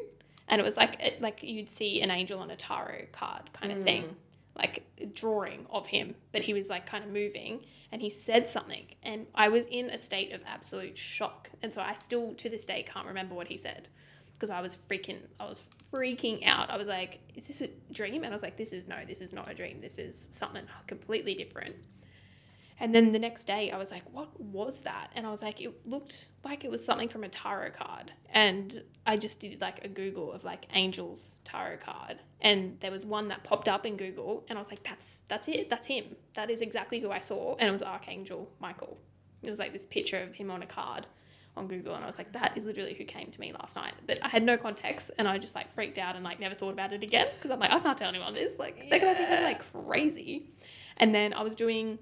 [0.53, 3.71] and it was like it, like you'd see an angel on a tarot card kind
[3.71, 4.13] of thing mm.
[4.55, 7.59] like a drawing of him but he was like kind of moving
[7.93, 8.87] and he said something.
[9.03, 11.51] And i was in a state of absolute shock.
[11.61, 13.87] And so i still to this day can't remember what he said
[14.33, 16.69] because i was freaking i was freaking out.
[16.71, 18.23] I was like is this a dream?
[18.23, 19.79] And i was like this is no this is not a dream.
[19.79, 21.75] This is something completely different
[22.79, 25.12] and then the next day, I was like, what was that?
[25.15, 28.13] And I was like, it looked like it was something from a tarot card.
[28.29, 32.19] And I just did like a Google of like angels tarot card.
[32.41, 34.43] And there was one that popped up in Google.
[34.49, 35.69] And I was like, that's, that's it.
[35.69, 36.15] That's him.
[36.33, 37.55] That is exactly who I saw.
[37.59, 38.97] And it was Archangel Michael.
[39.43, 41.05] It was like this picture of him on a card
[41.55, 43.93] on Google and I was like, that is literally who came to me last night.
[44.07, 46.73] But I had no context and I just like freaked out and like never thought
[46.73, 48.57] about it again because I'm like, I can't tell anyone this.
[48.57, 50.49] Like they're gonna think I'm like crazy.
[50.97, 51.99] And then I was doing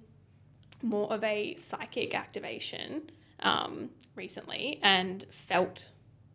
[0.84, 3.10] more of a psychic activation
[3.42, 5.90] um, recently and felt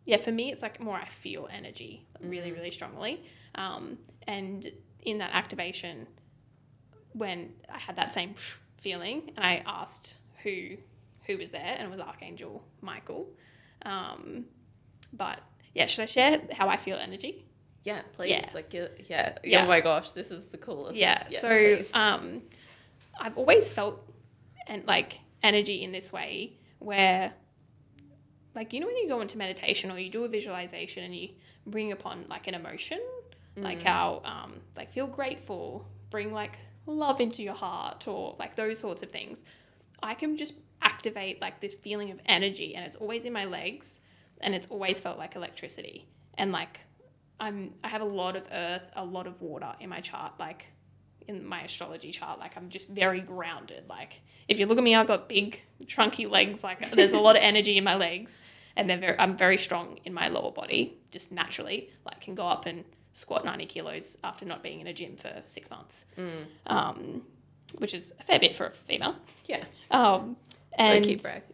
[0.05, 3.23] yeah for me it's like more i feel energy really really strongly
[3.55, 4.67] um, and
[5.01, 6.07] in that activation
[7.13, 8.33] when i had that same
[8.77, 10.77] feeling and i asked who
[11.25, 13.27] who was there and it was archangel michael
[13.85, 14.45] um,
[15.13, 15.39] but
[15.73, 17.43] yeah should i share how i feel energy
[17.83, 18.31] Yeah, please.
[18.31, 18.49] Yeah.
[18.53, 19.37] Like, yeah, yeah.
[19.43, 19.63] Yeah.
[19.63, 20.97] Oh my gosh, this is the coolest.
[20.97, 21.27] Yeah.
[21.29, 21.89] so please.
[21.93, 22.41] um,
[23.17, 24.03] I've always felt
[24.67, 27.33] and like energy in this way where
[28.55, 31.29] like you know when you go into meditation or you do a visualization and you
[31.65, 32.99] bring upon like an emotion
[33.59, 38.79] like how um, like feel grateful bring like love into your heart or like those
[38.79, 39.43] sorts of things
[40.03, 43.99] i can just activate like this feeling of energy and it's always in my legs
[44.41, 46.07] and it's always felt like electricity.
[46.37, 46.79] And like
[47.39, 50.71] i'm i have a lot of earth a lot of water in my chart like
[51.27, 53.83] in my astrology chart like i'm just very grounded.
[53.89, 57.35] Like if you look at me i've got big trunky legs like there's a lot
[57.35, 58.39] of energy in my legs
[58.75, 62.47] and they're very i'm very strong in my lower body just naturally like can go
[62.47, 62.85] up and
[63.17, 66.05] squat 90 kilos after not being in a gym for six months.
[66.67, 67.25] Um,
[67.79, 69.15] which is a fair bit for a female.
[69.45, 69.63] Yeah.
[69.91, 70.37] um,
[70.73, 71.05] and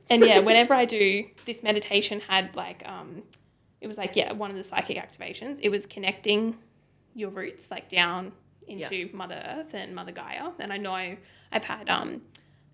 [0.10, 3.24] and yeah, whenever I do this meditation, had like um,
[3.80, 5.60] it was like yeah, one of the psychic activations.
[5.62, 6.58] It was connecting
[7.16, 8.34] your roots like down
[8.67, 10.52] into Mother Earth and Mother Gaia.
[10.60, 11.15] And I know
[11.52, 12.21] I've had um,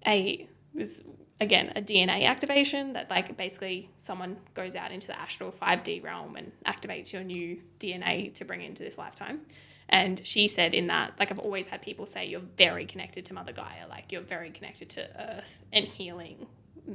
[0.06, 1.02] a this
[1.42, 6.36] again a DNA activation that like basically someone goes out into the astral 5D realm
[6.36, 9.42] and activates your new DNA to bring into this lifetime.
[9.90, 13.34] And she said in that, like I've always had people say you're very connected to
[13.34, 16.46] Mother Gaia, like you're very connected to Earth and healing,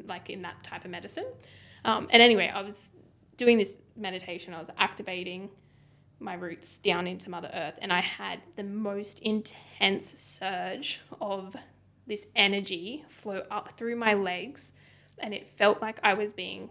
[0.06, 1.26] like in that type of medicine.
[1.84, 2.92] Um, and anyway, I was
[3.36, 5.50] doing this meditation, I was activating
[6.18, 11.56] my roots down into Mother Earth, and I had the most intense surge of
[12.06, 14.72] this energy flow up through my legs,
[15.18, 16.70] and it felt like I was being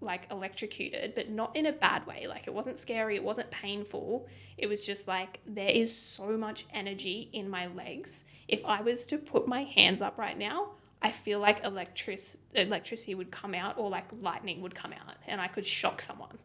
[0.00, 2.26] like electrocuted, but not in a bad way.
[2.26, 4.26] Like it wasn't scary, it wasn't painful.
[4.56, 8.24] It was just like there is so much energy in my legs.
[8.48, 10.70] If I was to put my hands up right now,
[11.02, 12.20] I feel like electric
[12.54, 16.38] electricity would come out or like lightning would come out and I could shock someone.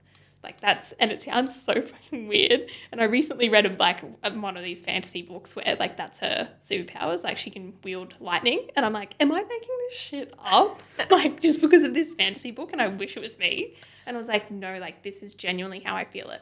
[0.45, 2.69] Like that's and it sounds so fucking weird.
[2.91, 6.49] And I recently read a like one of these fantasy books where like that's her
[6.61, 8.67] superpowers, like she can wield lightning.
[8.75, 10.79] And I'm like, am I making this shit up?
[11.09, 13.73] like just because of this fantasy book and I wish it was me.
[14.05, 16.41] And I was like, no, like this is genuinely how I feel it.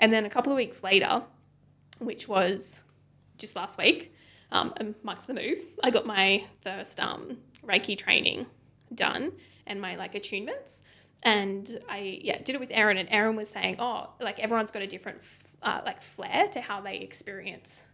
[0.00, 1.22] And then a couple of weeks later,
[2.00, 2.82] which was
[3.38, 4.12] just last week,
[4.50, 8.46] um, amongst the move, I got my first um, Reiki training
[8.92, 9.30] done
[9.64, 10.82] and my like attunements.
[11.24, 14.82] And I yeah did it with Erin, and Erin was saying, oh, like everyone's got
[14.82, 17.86] a different f- uh, like flair to how they experience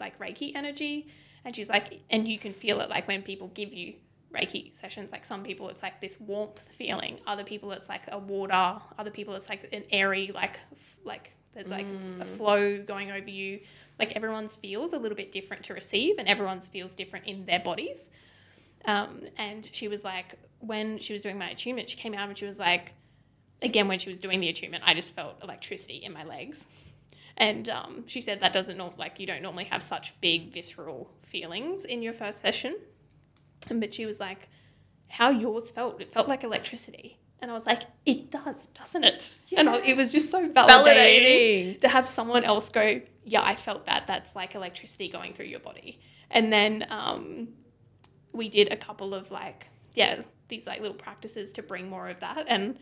[0.00, 1.08] like Reiki energy.
[1.44, 3.94] And she's like, and you can feel it like when people give you
[4.32, 5.12] Reiki sessions.
[5.12, 7.18] Like some people, it's like this warmth feeling.
[7.26, 8.80] Other people, it's like a water.
[8.98, 11.86] Other people, it's like an airy, like f- like there's like
[12.20, 13.60] a flow going over you.
[13.98, 17.60] Like everyone's feels a little bit different to receive, and everyone's feels different in their
[17.60, 18.10] bodies.
[18.84, 22.36] Um, and she was like, when she was doing my attunement, she came out and
[22.38, 22.94] she was like,
[23.60, 26.68] again, when she was doing the attunement, I just felt electricity in my legs.
[27.36, 31.10] And um, she said that doesn't norm- like you don't normally have such big visceral
[31.20, 32.76] feelings in your first session.
[33.70, 34.48] But she was like,
[35.08, 36.00] how yours felt?
[36.00, 37.18] It felt like electricity.
[37.40, 39.34] And I was like, it does, doesn't it?
[39.56, 41.80] And I, it was just so validating, Validating.
[41.80, 44.06] to have someone else go, yeah, I felt that.
[44.06, 46.00] That's like electricity going through your body.
[46.30, 47.48] And then um,
[48.32, 52.20] we did a couple of like, yeah, these like little practices to bring more of
[52.20, 52.44] that.
[52.48, 52.78] And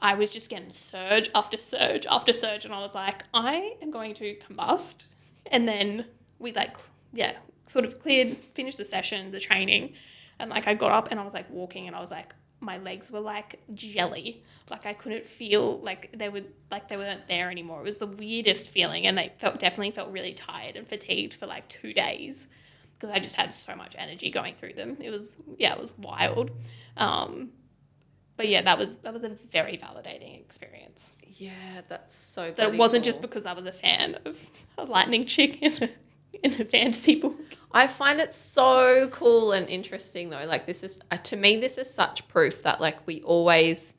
[0.00, 2.64] I was just getting surge after surge after surge.
[2.64, 5.06] And I was like, I am going to combust.
[5.50, 6.06] And then
[6.38, 6.76] we like,
[7.12, 7.34] yeah,
[7.66, 9.94] sort of cleared, finished the session, the training.
[10.38, 12.78] And like I got up and I was like walking and I was like, my
[12.78, 14.42] legs were like jelly.
[14.70, 17.80] Like I couldn't feel like they would like they weren't there anymore.
[17.80, 21.46] It was the weirdest feeling and they felt definitely felt really tired and fatigued for
[21.46, 22.48] like two days
[22.98, 24.96] because I just had so much energy going through them.
[25.00, 26.50] It was yeah, it was wild.
[26.96, 27.50] Um,
[28.36, 31.14] but yeah, that was that was a very validating experience.
[31.26, 32.50] Yeah, that's so.
[32.52, 34.38] That it wasn't just because I was a fan of
[34.76, 35.88] a lightning chick in a,
[36.42, 37.38] in a fantasy book.
[37.72, 40.44] I find it so cool and interesting though.
[40.46, 43.94] Like this is uh, to me, this is such proof that like we always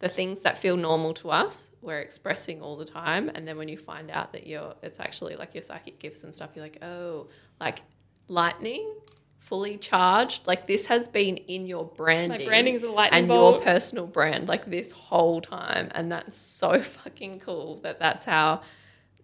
[0.00, 3.68] the things that feel normal to us we're expressing all the time, and then when
[3.68, 6.78] you find out that you're it's actually like your psychic gifts and stuff, you're like,
[6.82, 7.28] oh,
[7.60, 7.82] like
[8.28, 8.94] lightning
[9.38, 10.46] fully charged.
[10.46, 12.40] Like this has been in your branding.
[12.40, 13.56] My branding's a lightning and bolt.
[13.56, 18.62] your personal brand like this whole time and that's so fucking cool that that's how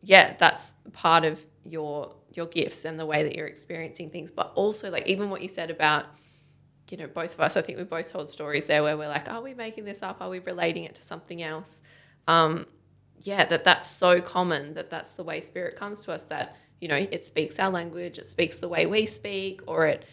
[0.03, 4.53] yeah that's part of your your gifts and the way that you're experiencing things but
[4.55, 6.07] also like even what you said about
[6.91, 9.31] you know both of us i think we both told stories there where we're like
[9.31, 11.83] are we making this up are we relating it to something else
[12.29, 12.67] um
[13.23, 16.89] yeah that that's so common that that's the way spirit comes to us that you
[16.89, 20.05] know it speaks our language it speaks the way we speak or it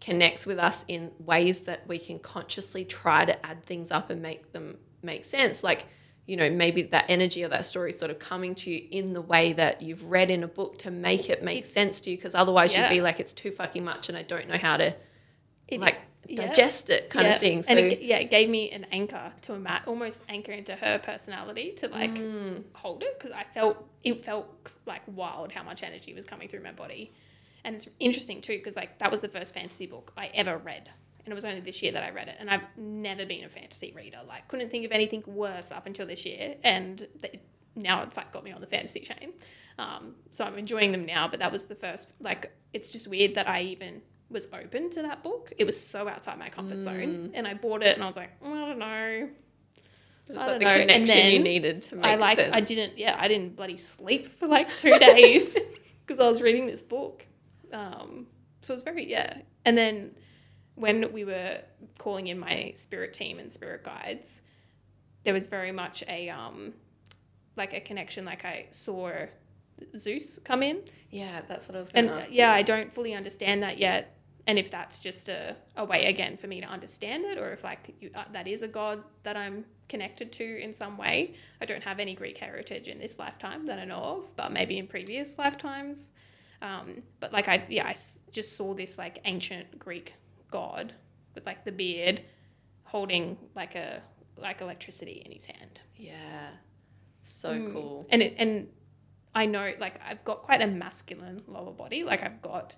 [0.00, 4.20] connects with us in ways that we can consciously try to add things up and
[4.20, 5.86] make them make sense like
[6.26, 9.20] you know maybe that energy or that story sort of coming to you in the
[9.20, 12.34] way that you've read in a book to make it make sense to you because
[12.34, 12.88] otherwise Yeah.
[12.90, 14.94] you'd be like it's too fucking much and i don't know how to
[15.68, 16.46] It- like yeah.
[16.46, 17.34] digest it kind Yeah.
[17.34, 20.22] of thing so and it, yeah, it gave me an anchor to a mat, almost
[20.28, 22.64] anchor into her personality to like Mm.
[22.74, 24.46] hold it because I felt it felt
[24.86, 27.12] like wild how much energy was coming through my body,
[27.64, 30.90] and it's interesting too because like that was the first fantasy book I ever read,
[31.24, 33.48] and it was only this year that I read it, and I've never been a
[33.48, 34.18] fantasy reader.
[34.26, 37.40] Like, couldn't think of anything worse up until this year, and th-
[37.74, 39.32] now it's like got me on the fantasy chain.
[39.78, 42.12] Um, so I'm enjoying them now, but that was the first.
[42.20, 45.52] Like, it's just weird that I even was open to that book.
[45.58, 46.82] It was so outside my comfort Mm.
[46.82, 49.28] zone, and I bought it, and I was like, "Mm, I don't know.
[50.28, 50.70] it's I like don't the know.
[50.70, 52.38] And connection you then needed to make I like.
[52.38, 52.98] sense I didn't.
[52.98, 55.58] Yeah, I didn't bloody sleep for like two days
[56.00, 57.26] because I was reading this book.
[57.72, 58.26] Um,
[58.62, 59.38] so it was very yeah.
[59.64, 60.14] And then
[60.74, 61.60] when we were
[61.98, 64.42] calling in my spirit team and spirit guides,
[65.24, 66.74] there was very much a um,
[67.56, 68.24] like a connection.
[68.24, 69.10] Like I saw
[69.96, 72.58] Zeus come in, yeah that's what i was going and yeah, you.
[72.58, 74.16] I don't fully understand that yet.
[74.46, 77.62] And if that's just a, a way again for me to understand it, or if
[77.62, 81.34] like you, uh, that is a god that I'm connected to in some way.
[81.60, 84.78] I don't have any Greek heritage in this lifetime that I know of, but maybe
[84.78, 86.10] in previous lifetimes.
[86.60, 90.14] Um, but like I yeah, I s- just saw this like ancient Greek
[90.50, 90.92] god
[91.34, 92.22] with like the beard,
[92.84, 94.02] holding like a
[94.36, 95.82] like electricity in his hand.
[95.96, 96.48] yeah
[97.24, 97.72] so Mm.
[97.72, 98.68] cool And it, and
[99.34, 102.02] I know like I've got quite a masculine lower body.
[102.02, 102.74] Like I've got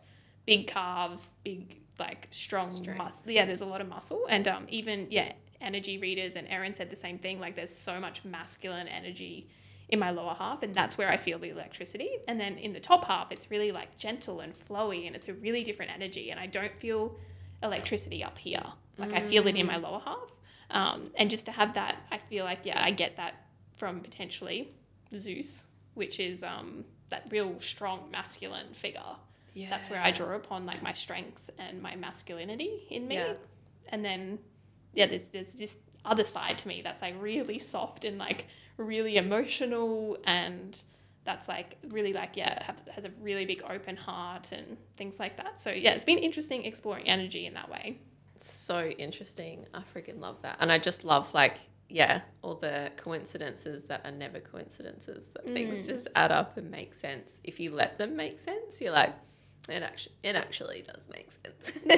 [0.47, 2.99] big calves, big like strong Strength.
[2.99, 3.31] muscle.
[3.31, 6.91] Yeah, there's a lot of muscle, and um even yeah, energy readers and Erin said
[6.91, 7.41] the same thing.
[7.41, 9.49] Like there's so much masculine energy
[9.89, 12.11] in my lower half, and that's where I feel the electricity.
[12.27, 15.35] And then in the top half, it's really like gentle and flowy, and it's a
[15.35, 16.31] really different energy.
[16.31, 17.17] And I don't feel
[17.63, 18.63] electricity up here.
[18.99, 20.33] Like I feel it in my lower half.
[20.71, 23.35] Um, and just to have that, I feel like yeah, I get that
[23.77, 24.75] from potentially
[25.17, 29.01] Zeus, which is um, that real strong masculine figure.
[29.55, 33.15] Yeah That's where I draw upon like my strength and my masculinity in me.
[33.17, 33.35] Yeah.
[33.89, 34.39] And then
[34.93, 39.17] yeah, there's there's this other side to me that's like really soft and like really
[39.17, 40.83] emotional and
[41.25, 45.37] that's like really like yeah have, has a really big open heart and things like
[45.39, 45.59] that.
[45.61, 47.99] So yeah, it's been interesting exploring energy in that way.
[48.41, 49.65] so interesting.
[49.73, 50.57] I freaking love that.
[50.61, 55.83] And I just love like yeah, all the coincidences that are never coincidences that things
[55.83, 55.87] Mm.
[55.87, 57.41] just add up and make sense.
[57.45, 59.15] If you let them make sense, you're like
[59.69, 61.73] it actually it actually does make sense.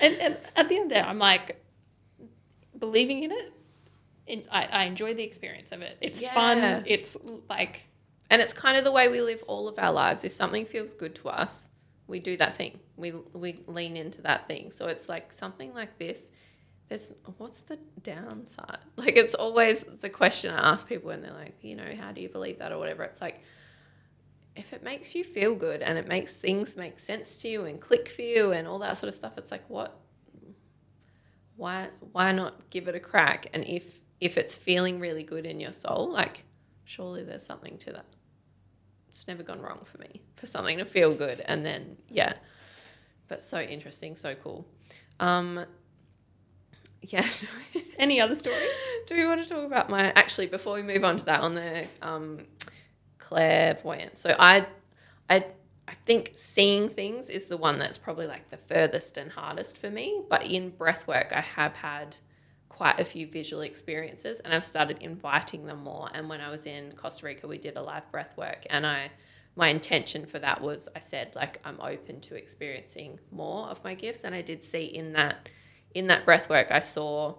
[0.00, 1.62] and, and at the end of the day, I'm like
[2.78, 3.52] believing in it.
[4.26, 5.98] And I, I enjoy the experience of it.
[6.00, 6.32] It's Yeah.
[6.34, 6.84] fun.
[6.86, 7.16] It's
[7.48, 7.84] like
[8.30, 10.24] and it's kind of the way we live all of our lives.
[10.24, 11.68] If something feels good to us,
[12.06, 12.80] we do that thing.
[12.96, 14.72] We we lean into that thing.
[14.72, 16.30] So it's like something like this.
[16.88, 18.78] There's what's the downside?
[18.96, 22.20] Like it's always the question I ask people when they're like, you know, how do
[22.22, 23.02] you believe that or whatever.
[23.04, 23.42] It's like
[24.56, 27.80] if it makes you feel good and it makes things make sense to you and
[27.80, 29.98] click for you and all that sort of stuff, it's like what
[31.56, 33.46] why why not give it a crack?
[33.52, 36.44] And if if it's feeling really good in your soul, like
[36.84, 38.06] surely there's something to that.
[39.08, 42.34] It's never gone wrong for me for something to feel good and then yeah.
[43.28, 44.66] But so interesting, so cool.
[45.18, 45.64] Um
[47.00, 47.26] yeah.
[47.98, 48.60] any other stories.
[49.06, 51.54] Do we want to talk about my actually before we move on to that on
[51.54, 52.46] the um
[53.24, 54.20] clairvoyance.
[54.20, 54.66] So I
[55.28, 55.46] I
[55.88, 59.90] I think seeing things is the one that's probably like the furthest and hardest for
[59.90, 60.22] me.
[60.28, 62.16] But in breathwork I have had
[62.68, 66.08] quite a few visual experiences and I've started inviting them more.
[66.12, 69.10] And when I was in Costa Rica we did a live breathwork and I
[69.56, 73.94] my intention for that was I said like I'm open to experiencing more of my
[73.94, 75.48] gifts and I did see in that
[75.94, 77.36] in that breath work, I saw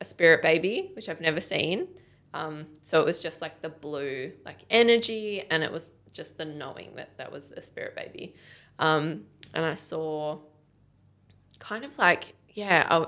[0.00, 1.88] a spirit baby, which I've never seen.
[2.34, 6.44] Um, so it was just like the blue, like energy, and it was just the
[6.44, 8.34] knowing that that was a spirit baby.
[8.78, 9.24] Um,
[9.54, 10.38] and I saw
[11.58, 13.06] kind of like, yeah, I,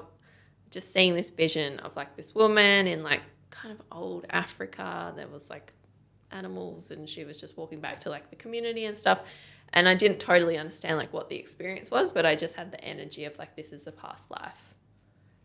[0.70, 5.12] just seeing this vision of like this woman in like kind of old Africa.
[5.16, 5.72] There was like
[6.30, 9.20] animals, and she was just walking back to like the community and stuff.
[9.72, 12.82] and I didn't totally understand like what the experience was, but I just had the
[12.82, 14.69] energy of like this is a past life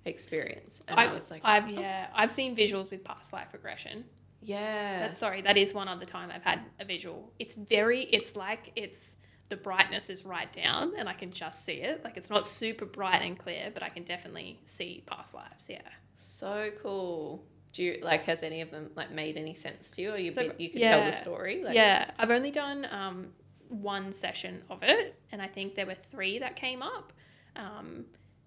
[0.06, 4.06] experience, and I, I, was like, I've yeah, I've seen visuals with past life regression.
[4.41, 7.32] yeah, That's sorry, that is one other time I've had a visual.
[7.39, 9.18] It's very, it's like it's
[9.49, 12.03] the brightness is right down, and I can just see it.
[12.03, 15.70] Like it's not super bright and clear, but I can definitely see past lives.
[15.70, 15.82] Yeah.
[16.16, 17.43] so cool.
[17.72, 20.32] Do you like has any of them like made any sense to you, or you
[20.32, 21.62] So, you can tell the story?
[21.64, 23.28] Like, yeah, I've only done um,
[23.68, 27.12] one session of it, and I think there were three that came up,
[27.56, 28.06] um,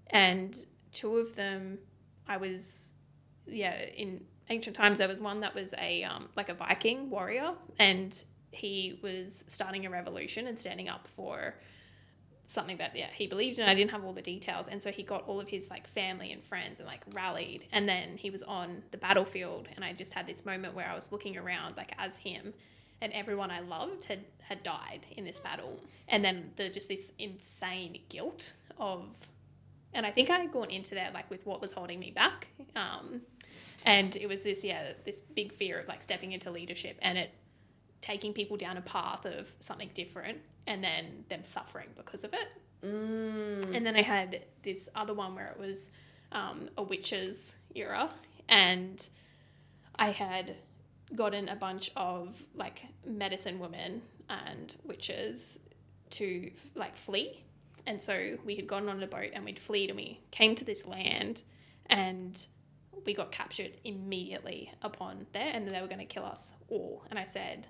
[0.09, 0.57] and
[0.93, 1.79] two of them
[2.27, 2.93] I was,
[3.47, 7.53] yeah, in ancient times there was one that was a um, like a Viking warrior,
[7.79, 11.55] and he was starting a revolution and standing up for
[12.47, 13.69] something that yeah he believed in.
[13.69, 16.33] I didn't have all the details and so he got all of his like family
[16.33, 20.15] and friends and like rallied and then he was on the battlefield and i just
[20.15, 22.55] had this moment where i was looking around like as him
[23.03, 25.79] and everyone i loved had had died in this battle.
[26.09, 29.03] And then the just this insane guilt of
[29.95, 32.49] and i think i had gone into that like with what was holding me back
[32.77, 33.23] um
[33.85, 37.33] and it was this yeah this big fear of like stepping into leadership and it
[38.01, 42.49] taking people down a path of something different and then them suffering because of it.
[42.85, 45.91] Mm, And then I had this other one where it was
[46.31, 48.09] um, a witch's era,
[48.49, 49.09] and
[49.97, 50.55] I had
[51.17, 55.59] gotten a bunch of like medicine women and witches
[56.11, 57.43] to like flee.
[57.89, 60.65] And so we had gone on a boat and we'd fled and we came to
[60.65, 61.43] this land
[61.87, 62.47] and
[63.07, 67.05] we got captured immediately upon there and they were going to kill us all.
[67.09, 67.67] And I said,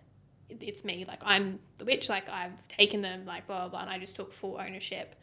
[0.49, 3.81] it's me, like I'm the witch, like I've taken them, like blah, blah, blah.
[3.83, 5.15] And I just took full ownership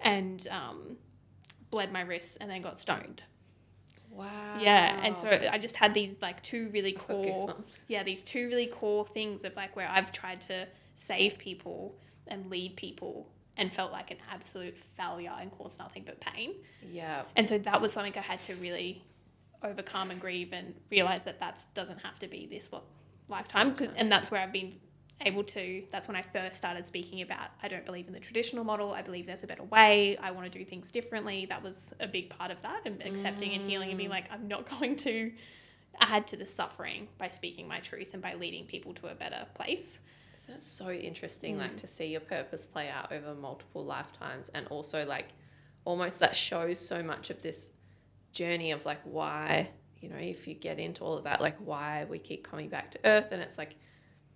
[0.00, 0.96] and um,
[1.70, 3.22] bled my wrists and then got stoned.
[4.10, 4.58] wow.
[4.60, 4.98] Yeah.
[5.04, 7.54] And so I just had these like two really I've core
[7.86, 10.66] yeah, these two really core things of like where I've tried to
[10.96, 13.28] save people and lead people
[13.62, 16.52] and felt like an absolute failure and caused nothing but pain.
[16.90, 17.22] Yeah.
[17.36, 19.04] And so that was something I had to really
[19.62, 22.80] overcome and grieve and realize that that doesn't have to be this li-
[23.28, 23.76] lifetime.
[23.96, 24.74] and that's where I've been
[25.20, 28.64] able to, that's when I first started speaking about I don't believe in the traditional
[28.64, 28.92] model.
[28.92, 30.16] I believe there's a better way.
[30.16, 31.46] I want to do things differently.
[31.46, 34.14] That was a big part of that and accepting and healing and being mm.
[34.14, 35.30] like, I'm not going to
[36.00, 39.46] add to the suffering by speaking my truth and by leading people to a better
[39.54, 40.00] place.
[40.42, 41.60] So that's so interesting, Mm.
[41.60, 45.28] like to see your purpose play out over multiple lifetimes, and also like
[45.84, 47.70] almost that shows so much of this
[48.32, 49.70] journey of like why
[50.00, 52.90] you know if you get into all of that, like why we keep coming back
[52.90, 53.76] to Earth, and it's like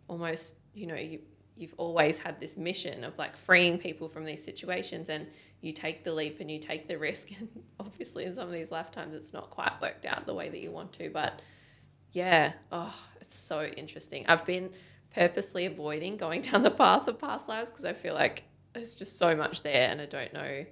[0.06, 1.18] almost you know you
[1.56, 5.26] you've always had this mission of like freeing people from these situations, and
[5.60, 7.48] you take the leap and you take the risk, and
[7.80, 10.70] obviously in some of these lifetimes it's not quite worked out the way that you
[10.70, 11.42] want to, but
[12.12, 14.24] yeah, oh, it's so interesting.
[14.28, 14.70] I've been
[15.20, 18.44] purposely avoiding going down the path of past lives because I feel like
[18.74, 20.66] there's just so much there and I don't know.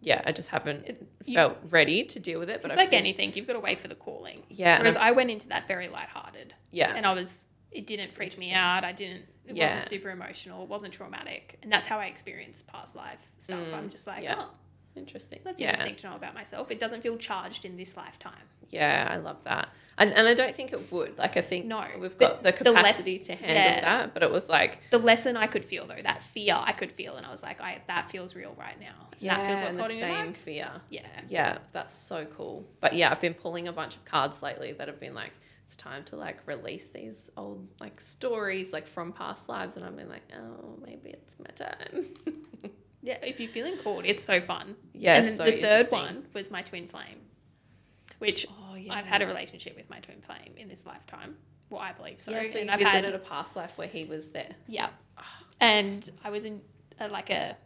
[0.00, 2.60] Yeah, I just haven't It- you- felt ready to deal with it.
[2.62, 4.42] But it's I've like been- anything, you've got to wait for the calling.
[4.48, 6.54] Yeah, Whereas I went into that very lighthearted.
[6.70, 8.84] yeah, and I was it didn't It's freak me out.
[8.84, 9.68] I didn't it Yeah.
[9.68, 10.62] wasn't super emotional.
[10.64, 11.58] It wasn't traumatic.
[11.62, 13.58] And that's how I experience past life stuff.
[13.58, 14.36] Mm, I'm just like, yeah.
[14.38, 14.50] oh,
[14.96, 15.40] interesting.
[15.42, 16.70] that's yeah, interesting to know about myself.
[16.70, 18.46] It doesn't feel charged in this lifetime.
[18.70, 19.68] yeah, I love that.
[19.98, 21.18] And, and I don't think it would.
[21.18, 23.80] Like I think No, we've got the the less- capacity to handle yeah.
[23.80, 24.14] that.
[24.14, 27.16] But it was like The lesson I could feel though, that fear I could feel
[27.16, 29.08] and I was like, I that feels real right now.
[29.18, 30.70] yeah, that feels and what's the holding me same fear.
[30.88, 31.06] Yeah.
[31.28, 32.66] Yeah, that's so cool.
[32.80, 35.32] But yeah, I've been pulling a bunch of cards lately that have been like,
[35.64, 39.96] it's time to like release these old like stories like from past lives, and I've
[39.96, 42.06] been like, oh, maybe it's my time.
[43.04, 44.76] Yeah, if you're feeling called, it's so fun.
[44.94, 47.18] yeah, and then so the third one was my twin flame.
[48.22, 51.36] Which Oh yeah, I've had a relationship with my twin flame in this lifetime.
[51.70, 52.30] Well, I believe so.
[52.30, 54.54] Yeah, so and you I've visited had a past life where he was there.
[54.68, 54.88] Yeah.
[55.60, 56.60] And I was in
[57.00, 57.56] a, like a,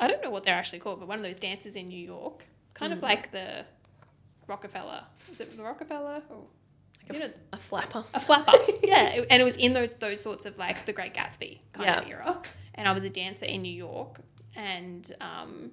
[0.00, 2.44] I don't know what they're actually called, but one of those dances in New York,
[2.74, 3.02] kind of Mm.
[3.02, 3.64] like the
[4.46, 5.02] Rockefeller.
[5.30, 6.22] Is it the Rockefeller?
[6.30, 6.44] Or
[7.08, 8.04] Like a, You f- a flapper.
[8.14, 8.52] a flapper.
[8.82, 9.22] yeah.
[9.30, 12.40] And it was in those those sorts of like the Great Gatsby kind of era.
[12.74, 14.20] And I was a dancer in New York,
[14.56, 15.72] and um,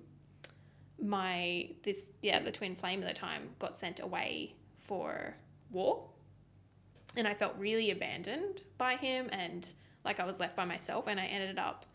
[1.01, 5.35] my this yeah the twin flame at the time got sent away for
[5.71, 6.09] war,
[7.15, 9.71] and I felt really abandoned by him, and
[10.03, 11.85] like I was left by myself, and I ended up.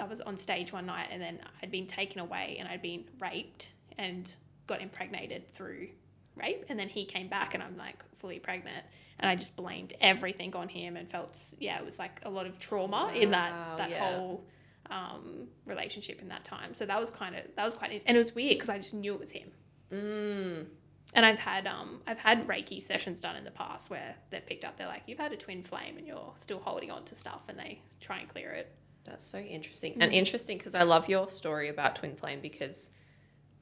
[0.00, 3.04] I was on stage one night and then I'd been taken away and I'd been
[3.20, 4.32] raped and
[4.66, 5.88] got impregnated through
[6.36, 6.66] rape.
[6.68, 8.84] And then he came back and I'm like fully pregnant.
[9.18, 12.46] And I just blamed everything on him and felt, yeah, it was like a lot
[12.46, 14.16] of trauma in that, that yeah.
[14.16, 14.44] whole
[14.90, 16.74] um, relationship in that time.
[16.74, 18.94] So that was kind of, that was quite, and it was weird because I just
[18.94, 19.50] knew it was him.
[19.92, 20.66] Mm.
[21.14, 24.64] And I've had um I've had Reiki sessions done in the past where they've picked
[24.64, 27.48] up they're like you've had a twin flame and you're still holding on to stuff
[27.48, 28.70] and they try and clear it.
[29.06, 29.96] That's so interesting.
[30.00, 32.90] And interesting because I love your story about twin flame because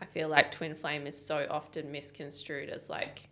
[0.00, 3.28] I feel like twin flame is so often misconstrued as like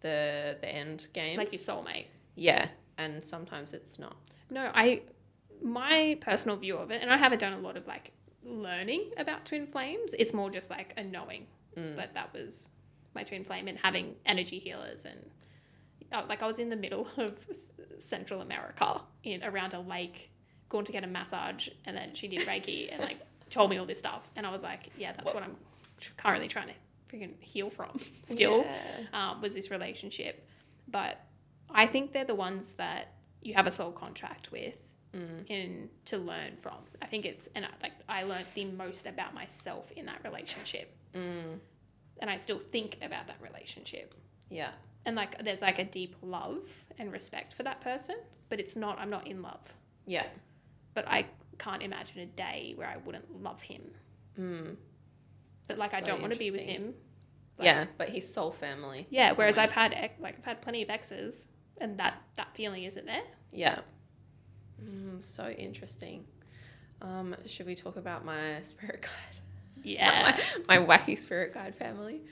[0.00, 1.38] the the end game.
[1.38, 2.06] Like your soulmate.
[2.34, 4.16] yeah, and sometimes it's not.
[4.50, 5.02] No, I
[5.62, 8.12] my personal view of it, and I haven't done a lot of like
[8.44, 10.14] learning about twin flames.
[10.18, 11.46] It's more just like a knowing
[11.76, 12.70] that that was
[13.14, 15.30] my twin flame and having energy healers and
[16.12, 20.30] uh, like I was in the middle of S- Central America in around a lake,
[20.68, 23.18] going to get a massage, and then she did Reiki and like
[23.50, 25.56] told me all this stuff, and I was like, yeah, that's what I'm
[26.16, 26.74] currently trying to
[27.16, 27.90] freaking heal from.
[28.22, 29.30] Still, Yeah.
[29.30, 30.46] um, was this relationship.
[30.88, 31.20] But
[31.70, 34.78] I think they're the ones that you have a soul contract with
[35.12, 35.44] Mm.
[35.48, 36.76] in to learn from.
[37.02, 40.94] I think it's and I, like I learned the most about myself in that relationship,
[41.12, 41.58] mm.
[42.20, 44.14] and I still think about that relationship.
[44.50, 44.70] Yeah.
[45.04, 46.62] And like there's like a deep love
[46.96, 48.16] and respect for that person,
[48.48, 49.00] but it's not.
[49.00, 49.74] I'm not in love,
[50.06, 50.26] Yeah.
[50.94, 51.26] but I
[51.58, 53.82] can't imagine a day where I wouldn't love him.
[54.38, 54.76] Mm.
[55.66, 56.94] But like I don't want to be with him.
[57.58, 59.06] Like, yeah, but he's soul family.
[59.10, 59.32] Yeah.
[59.32, 61.48] Whereas I've had like I've had plenty of exes,
[61.78, 63.24] and that that feeling isn't there.
[63.52, 63.80] Yeah.
[64.82, 66.24] Mm, so interesting.
[67.02, 69.40] Um, should we talk about my spirit guide?
[69.82, 70.36] Yeah.
[70.68, 72.22] my, my wacky spirit guide family.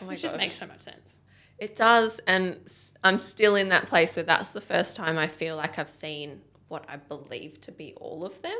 [0.00, 1.18] Oh my Which just makes so much sense.
[1.58, 2.58] It does, and
[3.02, 6.42] I'm still in that place where that's the first time I feel like I've seen
[6.68, 8.58] what I believe to be all of them.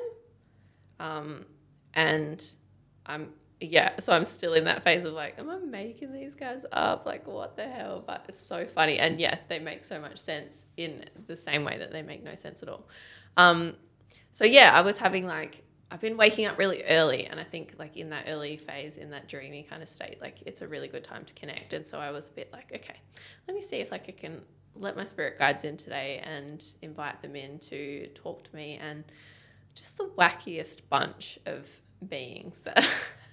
[0.98, 1.46] Um,
[1.92, 2.42] and
[3.04, 6.66] I'm yeah, so I'm still in that phase of like, am I making these guys
[6.72, 7.06] up?
[7.06, 8.04] Like, what the hell?
[8.06, 11.78] But it's so funny, and yeah, they make so much sense in the same way
[11.78, 12.86] that they make no sense at all.
[13.36, 13.74] Um,
[14.30, 17.74] so yeah, I was having like I've been waking up really early, and I think
[17.78, 20.88] like in that early phase, in that dreamy kind of state, like it's a really
[20.88, 21.72] good time to connect.
[21.72, 22.96] And so I was a bit like, okay,
[23.48, 24.42] let me see if like I can
[24.74, 29.04] let my spirit guides in today and invite them in to talk to me, and
[29.74, 32.84] just the wackiest bunch of beings that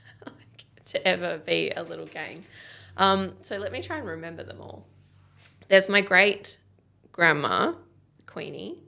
[0.86, 2.44] to ever be a little gang.
[2.98, 4.86] Um, so let me try and remember them all.
[5.68, 6.58] There's my great
[7.12, 7.74] grandma,
[8.26, 8.80] Queenie.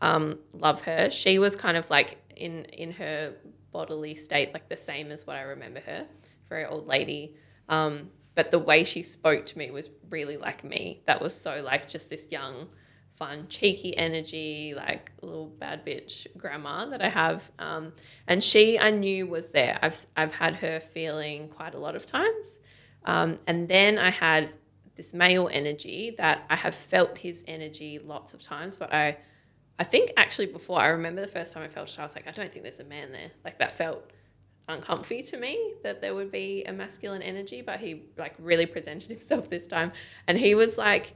[0.00, 1.10] Um, love her.
[1.10, 3.34] She was kind of like in in her
[3.72, 6.06] bodily state, like the same as what I remember her.
[6.48, 7.36] Very old lady.
[7.68, 11.02] Um, but the way she spoke to me was really like me.
[11.06, 12.68] That was so like just this young,
[13.16, 17.50] fun, cheeky energy, like little bad bitch grandma that I have.
[17.58, 17.92] Um,
[18.26, 19.78] and she I knew was there.
[19.82, 22.58] I've I've had her feeling quite a lot of times.
[23.04, 24.52] Um, and then I had
[24.96, 29.18] this male energy that I have felt his energy lots of times, but I
[29.78, 32.26] I think actually before I remember the first time I felt it, I was like,
[32.26, 33.30] I don't think there's a man there.
[33.44, 34.10] Like that felt
[34.68, 39.10] uncomfy to me that there would be a masculine energy, but he like really presented
[39.16, 39.92] himself this time.
[40.26, 41.14] And he was like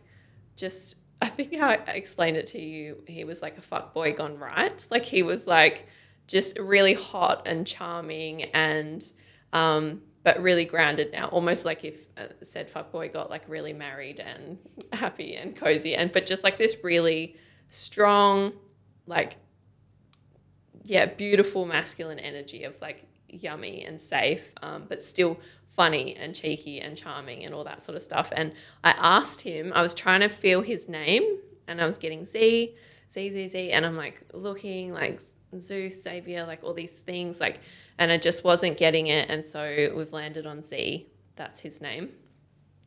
[0.57, 4.15] just I think how I explained it to you, he was like a fuck boy
[4.15, 4.87] gone right.
[4.91, 5.87] Like he was like
[6.27, 9.05] just really hot and charming and
[9.53, 14.21] um but really grounded now almost like if uh, said fuckboy got like really married
[14.21, 14.59] and
[14.93, 17.37] happy and cozy and but just like this really
[17.69, 18.53] strong
[19.09, 19.37] like
[20.85, 25.37] yeah beautiful masculine energy of like yummy and safe um, but still
[25.81, 28.53] funny and cheeky and charming and all that sort of stuff and
[28.85, 31.25] i asked him i was trying to feel his name
[31.67, 32.75] and i was getting z
[33.13, 35.21] z z z and i'm like looking like
[35.59, 37.61] zeus savior like all these things like
[37.99, 41.07] and i just wasn't getting it and so we've landed on z
[41.37, 42.11] that's his name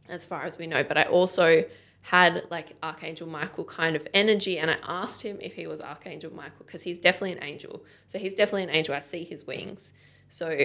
[0.10, 0.84] as far as we know.
[0.84, 1.64] But I also
[2.02, 6.34] had like Archangel Michael kind of energy, and I asked him if he was Archangel
[6.34, 7.84] Michael because he's definitely an angel.
[8.08, 8.94] So he's definitely an angel.
[8.94, 9.94] I see his wings.
[10.30, 10.58] So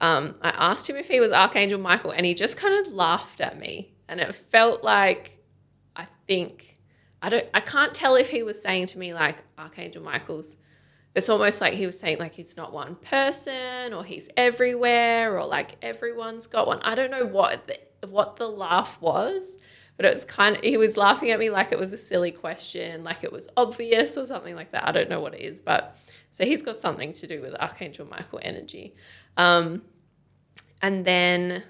[0.00, 3.40] um, I asked him if he was Archangel Michael, and he just kind of laughed
[3.40, 5.38] at me, and it felt like
[5.94, 6.78] I think
[7.22, 10.56] I don't I can't tell if he was saying to me like Archangel Michael's
[11.14, 15.44] it's almost like he was saying like he's not one person or he's everywhere or
[15.44, 16.80] like everyone's got one.
[16.82, 19.58] I don't know what the, what the laugh was,
[19.96, 22.30] but it was kind of he was laughing at me like it was a silly
[22.30, 24.86] question, like it was obvious or something like that.
[24.86, 25.96] I don't know what it is, but
[26.30, 28.94] so he's got something to do with Archangel Michael energy.
[29.40, 29.80] Um,
[30.82, 31.62] and then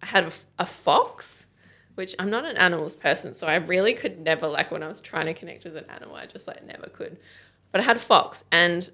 [0.00, 1.46] I had a, a fox,
[1.94, 5.02] which I'm not an animals person, so I really could never like when I was
[5.02, 7.18] trying to connect with an animal, I just like never could.
[7.70, 8.90] But I had a fox, and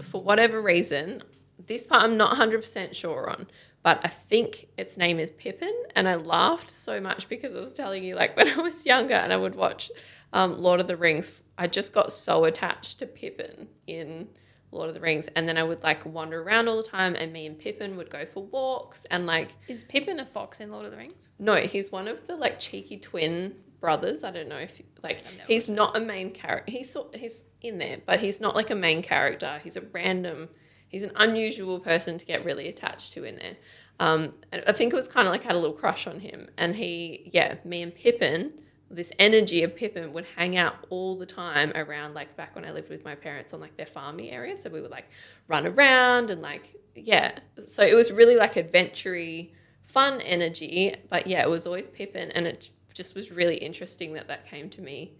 [0.00, 1.22] for whatever reason,
[1.66, 3.46] this part I'm not 100% sure on,
[3.82, 5.74] but I think its name is Pippin.
[5.94, 9.14] And I laughed so much because I was telling you, like, when I was younger
[9.14, 9.90] and I would watch
[10.32, 14.28] um, Lord of the Rings, I just got so attached to Pippin in
[14.70, 15.28] Lord of the Rings.
[15.28, 18.10] And then I would like wander around all the time, and me and Pippin would
[18.10, 19.04] go for walks.
[19.10, 21.30] And like, Is Pippin a fox in Lord of the Rings?
[21.38, 24.24] no, he's one of the like cheeky twin Brothers.
[24.24, 26.72] I don't know if like I've never he's not a main character.
[26.72, 29.60] He's sort he's in there, but he's not like a main character.
[29.62, 30.48] He's a random.
[30.88, 33.56] He's an unusual person to get really attached to in there.
[34.00, 36.20] Um, and I think it was kind of like I had a little crush on
[36.20, 38.52] him, and he, yeah, me and Pippin,
[38.90, 42.70] this energy of Pippin would hang out all the time around like back when I
[42.70, 44.56] lived with my parents on like their farmy area.
[44.56, 45.08] So we would like
[45.46, 47.38] run around and like yeah.
[47.66, 49.48] So it was really like adventure
[49.88, 50.94] fun energy.
[51.10, 54.70] But yeah, it was always Pippin, and it just was really interesting that that came
[54.70, 55.12] to me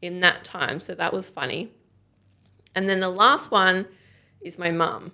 [0.00, 0.80] in that time.
[0.80, 1.72] So that was funny.
[2.74, 3.86] And then the last one
[4.40, 5.12] is my mum.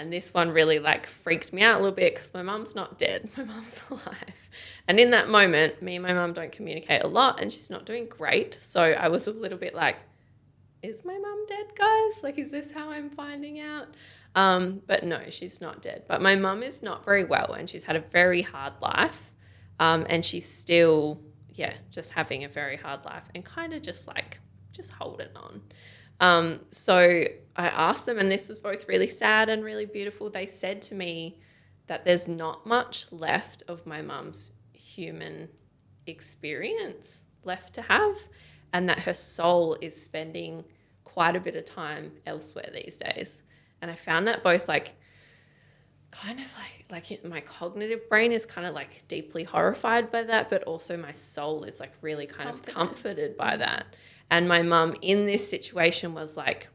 [0.00, 2.98] And this one really like freaked me out a little bit because my mum's not
[2.98, 3.28] dead.
[3.36, 4.48] My mum's alive.
[4.88, 7.84] And in that moment, me and my mum don't communicate a lot and she's not
[7.84, 8.56] doing great.
[8.62, 9.98] So I was a little bit like,
[10.82, 12.22] is my mum dead, guys?
[12.22, 13.88] Like, is this how I'm finding out?
[14.34, 16.04] Um, but no, she's not dead.
[16.08, 19.34] But my mum is not very well and she's had a very hard life.
[19.78, 21.20] Um, and she's still,
[21.52, 24.40] yeah, just having a very hard life and kind of just like,
[24.72, 25.60] just holding on.
[26.20, 27.24] Um, so
[27.56, 30.30] I asked them, and this was both really sad and really beautiful.
[30.30, 31.38] They said to me
[31.86, 35.48] that there's not much left of my mum's human
[36.06, 38.16] experience left to have,
[38.72, 40.64] and that her soul is spending
[41.04, 43.42] quite a bit of time elsewhere these days.
[43.82, 44.94] And I found that both like
[46.10, 50.50] kind of like like my cognitive brain is kind of like deeply horrified by that,
[50.50, 52.74] but also my soul is like really kind of Comforted.
[52.74, 53.86] comforted by that.
[54.30, 56.68] And my mum in this situation was like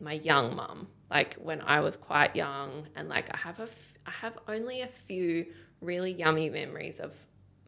[0.00, 3.94] my young mum, like when I was quite young, and like I have a f-
[4.06, 5.46] I have only a few
[5.80, 7.14] really yummy memories of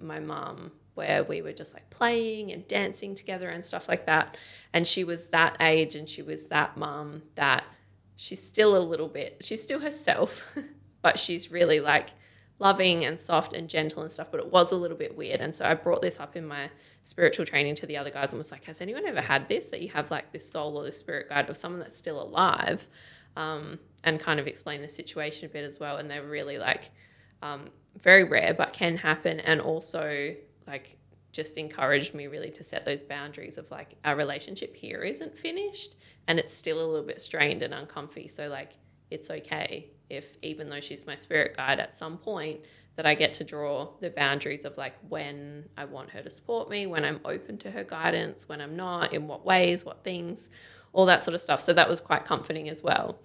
[0.00, 4.36] my mum where we were just like playing and dancing together and stuff like that.
[4.72, 7.64] And she was that age and she was that mum that
[8.16, 10.52] she's still a little bit, she's still herself,
[11.02, 12.11] but she's really like
[12.61, 14.30] loving and soft and gentle and stuff.
[14.30, 15.40] But it was a little bit weird.
[15.40, 16.70] And so I brought this up in my
[17.05, 19.82] spiritual training to the other guys and was like, has anyone ever had this that
[19.82, 22.88] you have like this soul or this spirit guide of someone that's still alive?
[23.36, 25.96] Um, and kind of explain the situation a bit as well.
[25.98, 26.90] And they're really like,
[27.42, 29.40] um, very rare, but can happen.
[29.40, 30.34] And also,
[30.66, 30.96] like,
[31.32, 35.96] just encouraged me really to set those boundaries of like, our relationship here isn't finished
[36.28, 38.28] and it's still a little bit strained and uncomfy.
[38.28, 38.72] So, like,
[39.14, 42.60] it's okay if, even though she's my spirit guide at some point,
[42.96, 46.70] that I get to draw the boundaries of like when I want her to support
[46.70, 50.50] me, when I'm open to her guidance, when I'm not, in what ways, what things,
[50.92, 51.60] all that sort of stuff.
[51.60, 53.18] So that was quite comforting as well.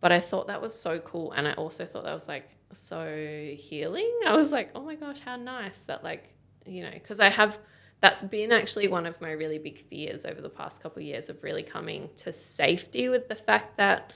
[0.00, 1.32] But I thought that was so cool.
[1.32, 4.10] And I also thought that was like so healing.
[4.26, 7.58] I was like, oh my gosh, how nice that, like, you know, because I have,
[8.00, 11.28] that's been actually one of my really big fears over the past couple of years
[11.28, 14.12] of really coming to safety with the fact that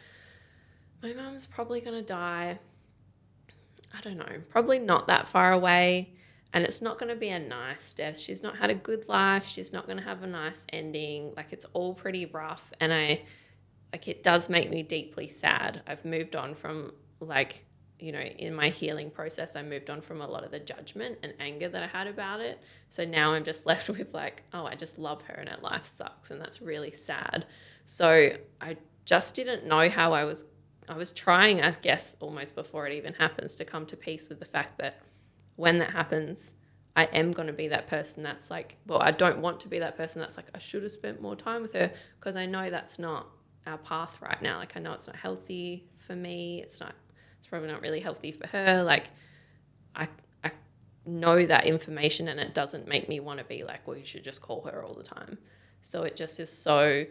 [1.07, 2.59] my mum's probably going to die.
[3.97, 6.13] I don't know, probably not that far away.
[6.53, 8.19] And it's not going to be a nice death.
[8.19, 9.47] She's not had a good life.
[9.47, 11.33] She's not going to have a nice ending.
[11.37, 12.73] Like, it's all pretty rough.
[12.81, 13.23] And I,
[13.93, 15.83] like it does make me deeply sad.
[15.87, 17.67] I've moved on from like,
[17.99, 21.19] you know, in my healing process, I moved on from a lot of the judgment
[21.23, 22.61] and anger that I had about it.
[22.89, 25.85] So now I'm just left with like, oh, I just love her and her life
[25.87, 27.47] sucks and that's really sad.
[27.85, 28.31] So
[28.61, 30.45] I just didn't know how I was
[30.89, 34.39] I was trying, I guess, almost before it even happens to come to peace with
[34.39, 35.01] the fact that
[35.57, 36.55] when that happens,
[36.95, 39.79] I am going to be that person that's like, well, I don't want to be
[39.81, 42.71] that person that's like, I should have spent more time with her because I know
[42.71, 43.27] that's not
[43.67, 44.59] our path right now.
[44.59, 46.63] Like, I know it's not healthy for me.
[46.63, 46.95] It's not,
[47.39, 48.83] it's probably not really healthy for her.
[48.83, 49.09] Like,
[49.95, 50.09] I,
[50.45, 50.53] I
[51.05, 54.25] know that information and it doesn't make me want to be like, well, you should
[54.25, 55.37] just call her all the time.
[55.83, 57.05] So it just is so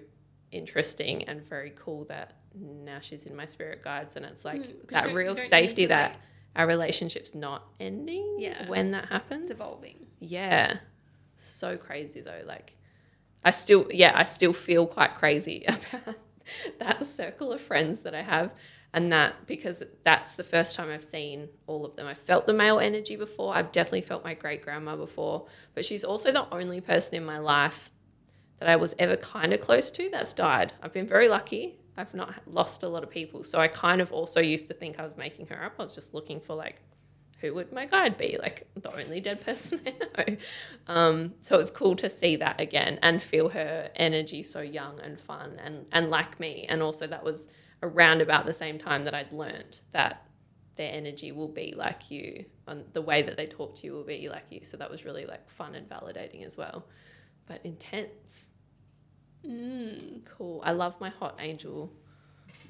[0.52, 4.90] interesting and very cool that now she's in my spirit guides and it's like Mm,
[4.90, 6.20] that real you don't need safety that like-
[6.56, 8.68] our relationship's not ending Yeah.
[8.70, 9.50] when that happens.
[9.52, 10.06] It's evolving.
[10.20, 10.78] Yeah.
[11.38, 12.42] So crazy though.
[12.46, 12.76] Like
[13.44, 16.16] I still yeah, I still feel quite crazy about
[16.80, 18.52] that circle of friends that I have
[18.94, 22.08] and that because that's the first time I've seen all of them.
[22.08, 23.54] I've felt the male energy before.
[23.54, 27.40] I've definitely felt my great grandma before, but she's also the only person in my
[27.40, 27.90] life
[28.60, 30.72] that I was ever kind of close to that's died.
[30.82, 31.78] I've been very lucky.
[31.98, 33.44] I've not lost a lot of people.
[33.44, 35.74] So I kind of also used to think I was making her up.
[35.80, 36.82] I was just looking for like
[37.42, 38.38] who would my guide be?
[38.42, 39.94] Like the only dead person I
[40.32, 40.38] know.
[40.88, 45.20] Um, so it's cool to see that again and feel her energy so young and
[45.20, 46.68] fun and, and like me.
[46.70, 47.48] And also that was
[47.82, 50.28] around about the same time that I'd learned that
[50.76, 54.04] their energy will be like you and the way that they talk to you will
[54.04, 54.60] be like you.
[54.64, 56.86] So that was really like fun and validating as well.
[57.48, 58.48] But intense.
[59.48, 60.26] Mm.
[60.26, 60.62] Cool.
[60.64, 61.92] I love my hot angel.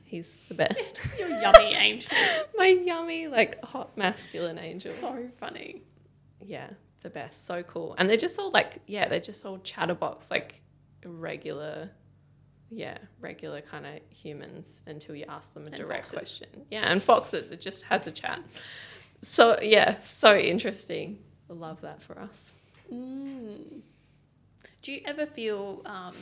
[0.03, 0.99] He's the best.
[1.19, 2.15] Your yummy angel.
[2.57, 4.91] my yummy, like hot masculine angel.
[4.91, 5.81] So funny.
[6.41, 6.69] yeah
[7.05, 7.45] the best.
[7.45, 7.95] So cool.
[7.97, 10.61] And they're just all like, yeah, they're just all chatterbox, like
[11.05, 11.91] regular,
[12.69, 16.39] yeah, regular kind of humans until you ask them a And direct foxes.
[16.39, 16.65] question.
[16.69, 18.41] Yeah, and foxes, it just has a chat.
[19.21, 21.19] So, yeah, so interesting.
[21.47, 22.53] Love that for us.
[22.91, 23.81] Mm.
[24.81, 26.15] Do you ever feel um,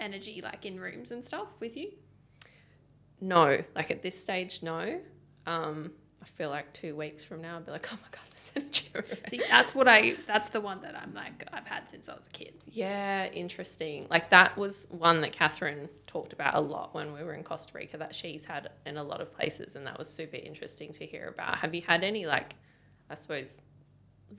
[0.00, 1.92] energy like in rooms and stuff with you?
[3.20, 5.00] No, like at this stage, no.
[5.46, 5.92] Um,
[6.24, 9.20] I feel like two weeks from now, I'll be like, oh my God, there's energy.
[9.28, 10.16] See, that's what I.
[10.26, 12.54] That's the one that I'm like I've had since I was a kid.
[12.66, 14.06] Yeah, interesting.
[14.10, 17.72] Like that was one that Catherine talked about a lot when we were in Costa
[17.76, 21.04] Rica that she's had in a lot of places, and that was super interesting to
[21.04, 21.58] hear about.
[21.58, 22.54] Have you had any like,
[23.10, 23.60] I suppose,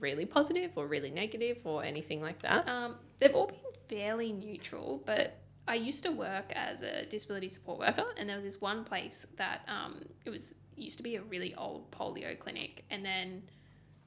[0.00, 2.68] really positive or really negative or anything like that?
[2.68, 5.38] Um, they've all been fairly neutral, but
[5.68, 9.26] I used to work as a disability support worker, and there was this one place
[9.36, 13.42] that um, it was used to be a really old polio clinic, and then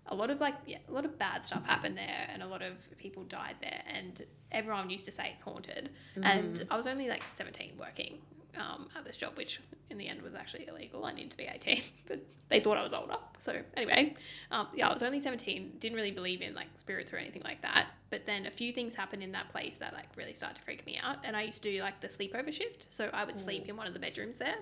[0.05, 2.62] a lot of like yeah, a lot of bad stuff happened there, and a lot
[2.62, 5.89] of people died there, and everyone used to say it's haunted.
[6.22, 8.20] And I was only like seventeen working
[8.58, 11.06] um, at this job, which in the end was actually illegal.
[11.06, 12.20] I needed to be eighteen, but
[12.50, 13.16] they thought I was older.
[13.38, 14.16] So anyway,
[14.52, 17.62] um, yeah, I was only 17, didn't really believe in like spirits or anything like
[17.62, 17.88] that.
[18.10, 20.86] But then a few things happened in that place that like really started to freak
[20.86, 21.18] me out.
[21.24, 22.88] And I used to do like the sleepover shift.
[22.89, 24.56] So I would sleep in one of the bedrooms there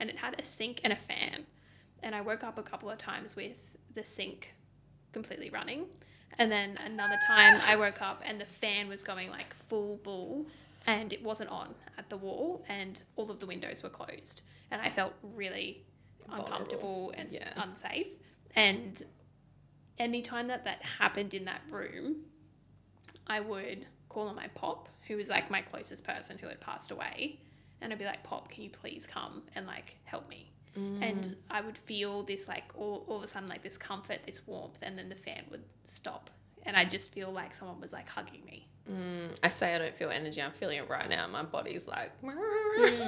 [0.00, 1.46] and it had a sink and a fan.
[2.02, 4.54] And I woke up a couple of times with the sink
[5.12, 5.86] completely running.
[6.38, 10.46] And then another time I woke up and the fan was going like full bull
[10.88, 14.40] and it wasn't on at the wall and all of the windows were closed.
[14.70, 15.84] And I felt really
[16.26, 16.46] Vulnerable.
[16.46, 17.52] uncomfortable and Yeah.
[17.56, 18.08] unsafe.
[18.56, 19.02] And
[19.98, 22.24] anytime that that happened in that room,
[23.26, 26.90] I would call on my pop, who was like my closest person who had passed
[26.90, 27.40] away,
[27.82, 31.34] and I'd be like, "Pop, can you please come and like help me?" And mm.
[31.50, 34.78] I would feel this like all, all of a sudden like this comfort, this warmth,
[34.80, 36.30] and then the fan would stop,
[36.64, 38.68] and I just feel like someone was like hugging me.
[38.90, 40.40] Mm, I say I don't feel energy.
[40.40, 41.26] I'm feeling it right now.
[41.26, 43.06] My body's like, Mm.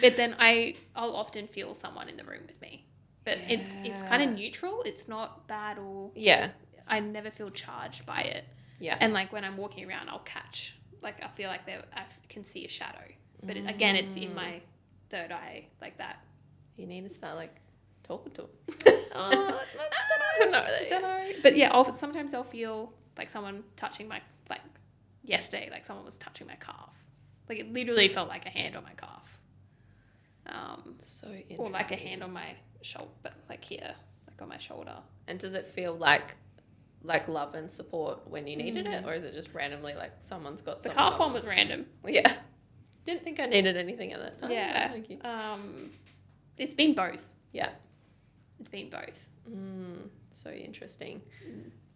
[0.00, 2.84] But then I I'll often feel someone in the room with me,
[3.24, 4.82] but it's it's kind of neutral.
[4.84, 6.50] It's not bad or yeah,
[6.88, 8.44] I never feel charged by it.
[8.80, 8.96] yeah.
[9.00, 12.44] And like when I'm walking around, I'll catch like I feel like there I can
[12.44, 13.04] see a shadow,
[13.42, 14.60] but it, again, it's in my
[15.10, 16.16] third eye like that.
[16.76, 17.54] You need to start like
[18.04, 18.50] talking to them.
[19.14, 19.64] I
[20.40, 20.58] don't know.
[20.58, 24.60] I don't know, but yeah, I'll, sometimes I'll feel like someone touching my like
[25.24, 26.96] yesterday, like someone was touching my calf.
[27.48, 29.40] Like it literally felt like a hand on my calf,
[30.46, 31.56] um, So interesting.
[31.58, 33.94] or like a hand on my shoulder, but like here,
[34.28, 34.96] like on my shoulder.
[35.28, 36.36] And does it feel like
[37.02, 40.62] like love and support when you needed it, or is it just randomly like someone's
[40.62, 40.84] got Mm.
[40.84, 41.86] The calf one was random.
[42.06, 42.32] Yeah.
[43.06, 44.50] Didn't think I needed anything at that time.
[44.50, 44.88] Yeah.
[44.90, 45.18] Thank you.
[45.22, 45.90] Um,
[46.56, 47.28] it's been both.
[47.52, 47.68] Yeah.
[48.64, 49.28] It's been both.
[49.46, 51.20] Mm, so interesting.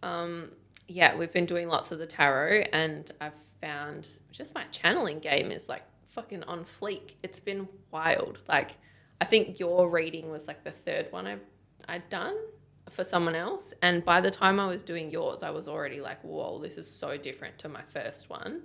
[0.03, 0.51] Um,
[0.87, 5.51] yeah, we've been doing lots of the tarot, and I've found just my channeling game
[5.51, 7.13] is like fucking on fleek.
[7.23, 8.41] It's been wild.
[8.47, 8.73] Like,
[9.19, 11.41] I think your reading was like the third one I've
[11.89, 12.37] I'd done
[12.91, 16.21] for someone else, and by the time I was doing yours, I was already like,
[16.21, 18.65] whoa, this is so different to my first one.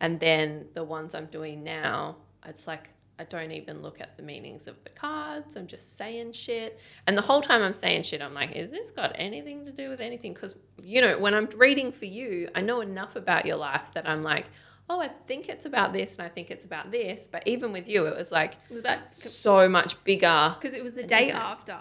[0.00, 2.88] And then the ones I'm doing now, it's like
[3.22, 5.54] I don't even look at the meanings of the cards.
[5.54, 6.80] I'm just saying shit.
[7.06, 9.88] And the whole time I'm saying shit, I'm like, is this got anything to do
[9.90, 10.34] with anything?
[10.34, 14.08] Because, you know, when I'm reading for you, I know enough about your life that
[14.08, 14.46] I'm like,
[14.90, 17.28] oh, I think it's about this and I think it's about this.
[17.28, 20.56] But even with you, it was like that's so much bigger.
[20.58, 21.44] because it was the day different.
[21.44, 21.78] after.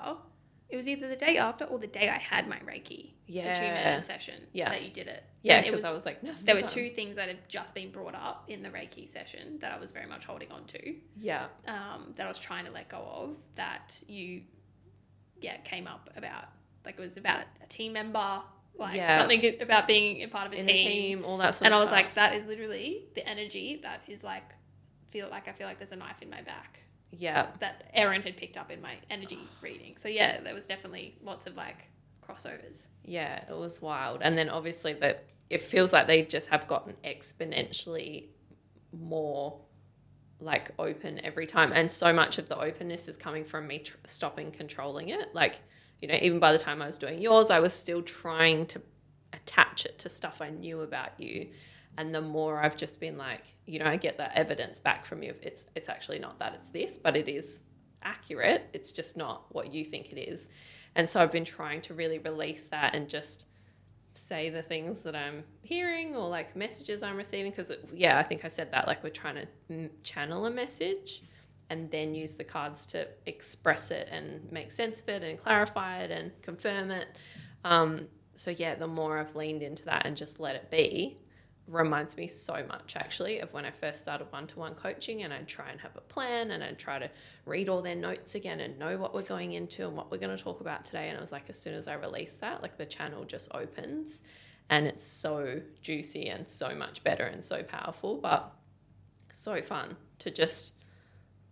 [0.71, 3.53] It was either the day after or the day I had my Reiki Yeah.
[3.55, 4.69] attunement session Yeah.
[4.69, 5.23] that you did it.
[5.43, 7.47] Yeah, it because was, I was like, now's there the were two things that had
[7.49, 10.65] just been brought up in the Reiki session that I was very much holding on
[10.67, 11.47] to, Yeah.
[11.67, 13.35] um, that I was trying to let go of.
[13.55, 14.43] That you,
[15.41, 16.45] yeah, came up about
[16.85, 18.41] like it was about a team member,
[18.75, 19.19] like Yeah.
[19.19, 20.69] something about being a part of a team.
[20.69, 21.97] a team, all that sort and I was stuff.
[22.03, 24.53] like, that is literally the energy that is like
[25.09, 26.79] feel like I feel like there's a knife in my back
[27.11, 27.47] yeah.
[27.59, 29.95] that Erin had picked up in my energy reading.
[29.97, 31.87] So yeah, there was definitely lots of like
[32.25, 32.89] crossovers.
[33.03, 34.21] Yeah, it was wild.
[34.21, 38.27] And then obviously that it feels like they just have gotten exponentially
[38.91, 39.59] more
[40.39, 41.71] like open every time.
[41.73, 45.33] And so much of the openness is coming from me tr- stopping controlling it.
[45.33, 45.59] Like,
[46.01, 48.81] you know, even by the time I was doing yours, I was still trying to
[49.33, 51.49] attach it to stuff I knew about you.
[51.97, 55.23] And the more I've just been like, you know, I get that evidence back from
[55.23, 55.35] you.
[55.41, 57.59] It's it's actually not that, it's this, but it is
[58.01, 58.69] accurate.
[58.73, 60.49] It's just not what you think it is.
[60.95, 63.45] And so I've been trying to really release that and just
[64.13, 67.51] say the things that I'm hearing or like messages I'm receiving.
[67.51, 71.23] Because, yeah, I think I said that like we're trying to channel a message
[71.69, 75.99] and then use the cards to express it and make sense of it and clarify
[75.99, 77.07] it and confirm it.
[77.63, 81.17] Um, so yeah, the more I've leaned into that and just let it be,
[81.67, 85.33] reminds me so much actually of when I first started one to one coaching and
[85.33, 87.09] I'd try and have a plan and I'd try to
[87.45, 90.35] read all their notes again and know what we're going into and what we're going
[90.35, 91.07] to talk about today.
[91.07, 94.21] And it was like, as soon as I release that, like the channel just opens
[94.69, 98.53] and it's so juicy and so much better and so powerful, but
[99.31, 100.73] so fun to just,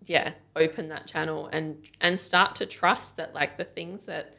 [0.05, 4.35] yeah, open that channel and, and start to trust that like the things that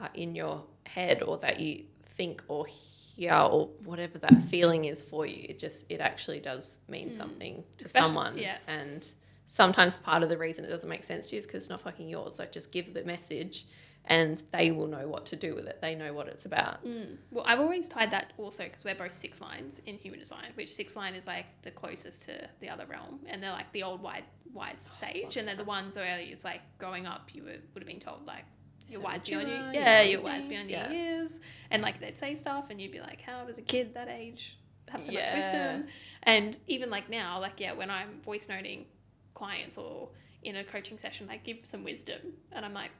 [0.00, 1.84] are in your head or that you
[2.16, 6.78] think or hear or whatever that feeling is for you it just it actually does
[6.88, 7.16] mean mm.
[7.16, 8.38] something to Especially- someone.
[8.38, 8.58] yeah.
[8.66, 9.06] and
[9.48, 11.80] sometimes part of the reason it doesn't make sense to you is because it's not
[11.80, 12.38] fucking yours.
[12.38, 13.66] Like just give the message
[14.04, 15.80] and they will know what to do with it.
[15.80, 16.84] They know what it's about.
[16.84, 17.16] Mm.
[17.30, 20.72] Well, I've always tied that also because we're both six lines in human design, which
[20.72, 24.02] six line is like the closest to the other realm, and they're like the old
[24.02, 27.62] wise, wise oh, sage, and they're the ones where it's like growing up, you would,
[27.74, 28.44] would have been told like
[28.88, 30.90] you're wise beyond your Satura, yeah, your you're wise beyond yeah.
[30.90, 33.94] your years, and like they'd say stuff, and you'd be like, how does a kid
[33.94, 34.58] that age
[34.90, 35.86] have so much wisdom?
[36.22, 38.86] And even like now, like yeah, when I'm voice noting
[39.34, 40.10] clients or
[40.42, 42.20] in a coaching session, I give some wisdom,
[42.52, 42.90] and I'm like,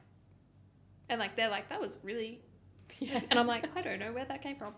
[1.09, 2.41] and like they're like that was really.
[2.99, 4.73] yeah And I'm like, I don't know where that came from.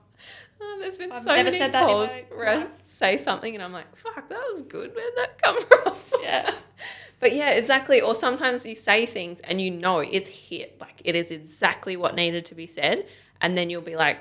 [0.60, 3.64] Oh, there's been I've so never many said that calls where I say something and
[3.64, 4.94] I'm like, fuck, that was good.
[4.94, 5.96] Where'd that come from?
[6.22, 6.54] Yeah.
[7.22, 8.02] But yeah, exactly.
[8.02, 10.78] Or sometimes you say things and you know it's hit.
[10.82, 13.08] Like it is exactly what needed to be said.
[13.40, 14.18] And then you'll be like,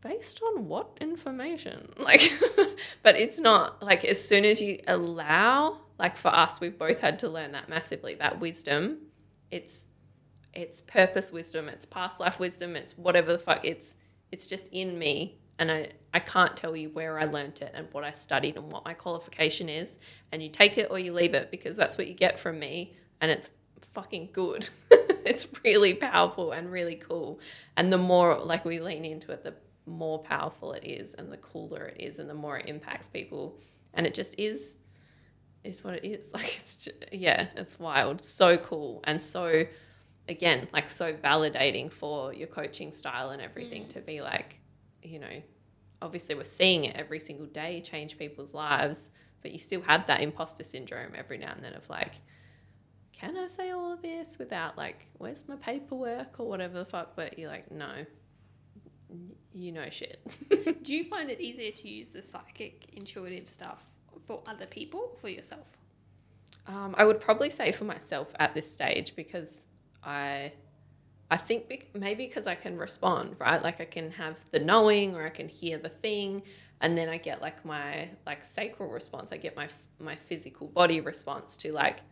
[0.00, 1.92] based on what information?
[1.98, 2.32] Like,
[3.02, 7.18] but it's not like as soon as you allow, like for us, we've both had
[7.20, 8.98] to learn that massively, that wisdom,
[9.50, 9.86] it's
[10.52, 13.96] it's purpose wisdom, it's past life wisdom, it's whatever the fuck, it's
[14.30, 15.38] it's just in me.
[15.58, 18.70] And I, I can't tell you where I learnt it and what I studied and
[18.72, 19.98] what my qualification is.
[20.32, 22.96] And you take it or you leave it because that's what you get from me.
[23.20, 23.50] And it's
[23.92, 24.68] fucking good.
[24.90, 27.40] it's really powerful and really cool.
[27.76, 29.54] And the more like we lean into it, the
[29.86, 33.58] more powerful it is and the cooler it is and the more it impacts people.
[33.92, 34.76] And it just is
[35.62, 36.30] is what it is.
[36.34, 38.22] Like it's just, yeah, it's wild.
[38.22, 39.66] So cool and so
[40.28, 43.90] again, like so validating for your coaching style and everything mm.
[43.90, 44.58] to be like,
[45.04, 45.42] you know,
[46.02, 49.10] obviously we're seeing it every single day change people's lives,
[49.42, 52.14] but you still have that imposter syndrome every now and then of like,
[53.12, 57.14] can I say all of this without like, where's my paperwork or whatever the fuck?
[57.14, 58.04] But you're like, no,
[59.52, 60.20] you know shit.
[60.82, 63.84] Do you find it easier to use the psychic, intuitive stuff
[64.26, 65.78] for other people, for yourself?
[66.66, 69.68] Um, I would probably say for myself at this stage because
[70.02, 70.52] I,
[71.34, 73.60] I think bec- maybe because I can respond, right?
[73.60, 76.42] Like I can have the knowing or I can hear the thing,
[76.80, 79.32] and then I get like my like sacral response.
[79.32, 79.66] I get my
[79.98, 82.02] my physical body response to like,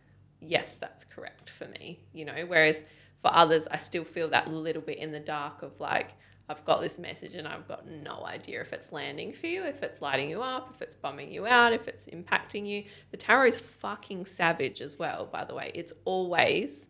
[0.41, 2.35] yes, that's correct for me, you know.
[2.45, 2.83] Whereas
[3.21, 6.09] for others, I still feel that little bit in the dark of like.
[6.49, 9.81] I've got this message and I've got no idea if it's landing for you, if
[9.81, 12.83] it's lighting you up, if it's bumming you out, if it's impacting you.
[13.11, 15.71] The tarot is fucking savage as well, by the way.
[15.73, 16.89] It's always,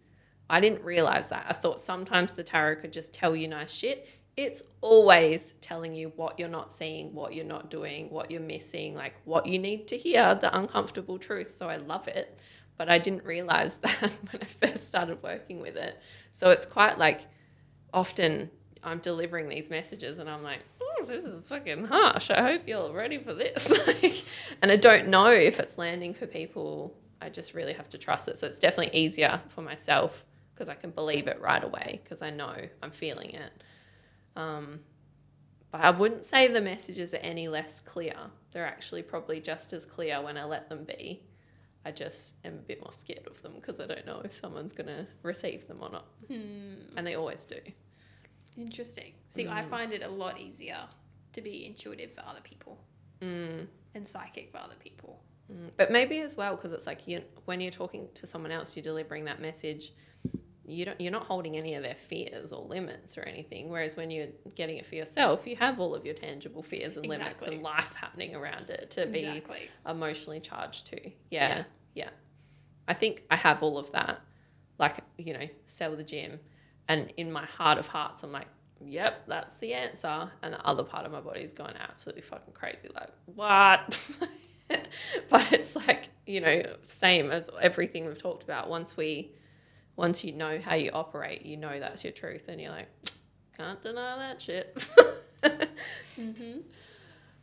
[0.53, 1.47] I didn't realize that.
[1.49, 4.07] I thought sometimes the tarot could just tell you nice shit.
[4.37, 8.93] It's always telling you what you're not seeing, what you're not doing, what you're missing,
[8.93, 11.55] like what you need to hear, the uncomfortable truth.
[11.55, 12.37] So I love it.
[12.77, 15.99] But I didn't realize that when I first started working with it.
[16.33, 17.21] So it's quite like
[17.91, 18.51] often
[18.83, 22.29] I'm delivering these messages and I'm like, oh, this is fucking harsh.
[22.29, 23.73] I hope you're ready for this.
[24.61, 26.95] and I don't know if it's landing for people.
[27.19, 28.37] I just really have to trust it.
[28.37, 30.23] So it's definitely easier for myself
[30.53, 33.51] because I can believe it right away because I know I'm feeling it.
[34.35, 34.79] Um,
[35.71, 38.15] but I wouldn't say the messages are any less clear.
[38.51, 41.23] They're actually probably just as clear when I let them be.
[41.85, 44.71] I just am a bit more scared of them because I don't know if someone's
[44.73, 46.05] going to receive them or not.
[46.29, 47.57] And they always do.
[48.57, 49.13] Interesting.
[49.29, 49.51] See, Mm.
[49.51, 50.77] I find it a lot easier
[51.33, 52.79] to be intuitive for other people
[53.21, 53.67] Mm.
[53.95, 55.23] and psychic for other people.
[55.51, 58.75] Mm, But maybe as well because it's like you when you're talking to someone else,
[58.75, 59.91] you're delivering that message.
[60.65, 63.69] You don't, you're not holding any of their fears or limits or anything.
[63.69, 67.05] Whereas when you're getting it for yourself, you have all of your tangible fears and
[67.05, 69.43] limits and life happening around it to be
[69.87, 71.01] emotionally charged to.
[71.29, 71.63] Yeah, Yeah.
[71.95, 72.09] yeah.
[72.87, 74.21] I think I have all of that.
[74.79, 76.39] Like, you know, sell the gym.
[76.87, 78.47] And in my heart of hearts, I'm like,
[78.81, 80.31] yep, that's the answer.
[80.41, 82.89] And the other part of my body is going absolutely fucking crazy.
[82.93, 84.01] Like, what?
[85.29, 88.69] but it's like, you know, same as everything we've talked about.
[88.69, 89.33] Once we,
[89.95, 92.45] once you know how you operate, you know that's your truth.
[92.47, 92.87] And you're like,
[93.57, 94.77] can't deny that shit.
[96.19, 96.59] Mm-hmm.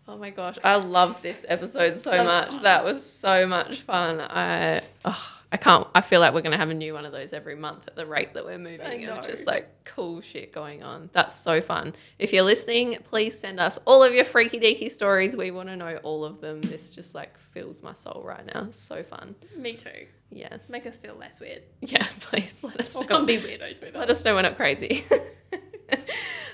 [0.09, 2.49] Oh my gosh, I love this episode so That much.
[2.51, 2.63] fun.
[2.63, 4.21] That was so much fun.
[4.21, 5.87] I oh, I can't.
[5.95, 8.07] I feel like we're gonna have a new one of those every month at the
[8.07, 9.21] rate that we're moving, I and know.
[9.21, 11.11] just like cool shit going on.
[11.13, 11.95] That's so fun.
[12.19, 15.37] If you're listening, please send us all of your freaky deaky stories.
[15.37, 16.63] We want to know all of them.
[16.63, 18.65] This just like fills my soul right now.
[18.69, 19.35] It's so fun.
[19.57, 20.07] Me too.
[20.31, 20.69] Yes.
[20.71, 21.63] Make us feel less weird.
[21.81, 22.07] yeah.
[22.21, 23.09] Please let us Or know.
[23.09, 23.99] come be weirdos with us.
[23.99, 24.25] Let us.
[24.25, 25.05] know when I'm crazy.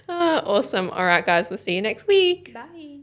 [0.09, 0.89] Ah, awesome.
[0.91, 1.51] All right, guys.
[1.51, 2.55] We'll see you next week.
[2.55, 3.01] Bye.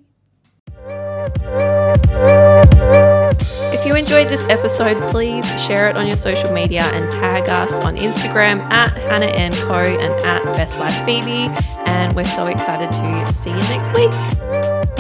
[3.72, 7.80] If you enjoyed this episode, please share it on your social media and tag us
[7.82, 11.50] on Instagram at Hannah and Co and at Best Life Phoebe.
[11.86, 14.93] And we're so excited to see you next week.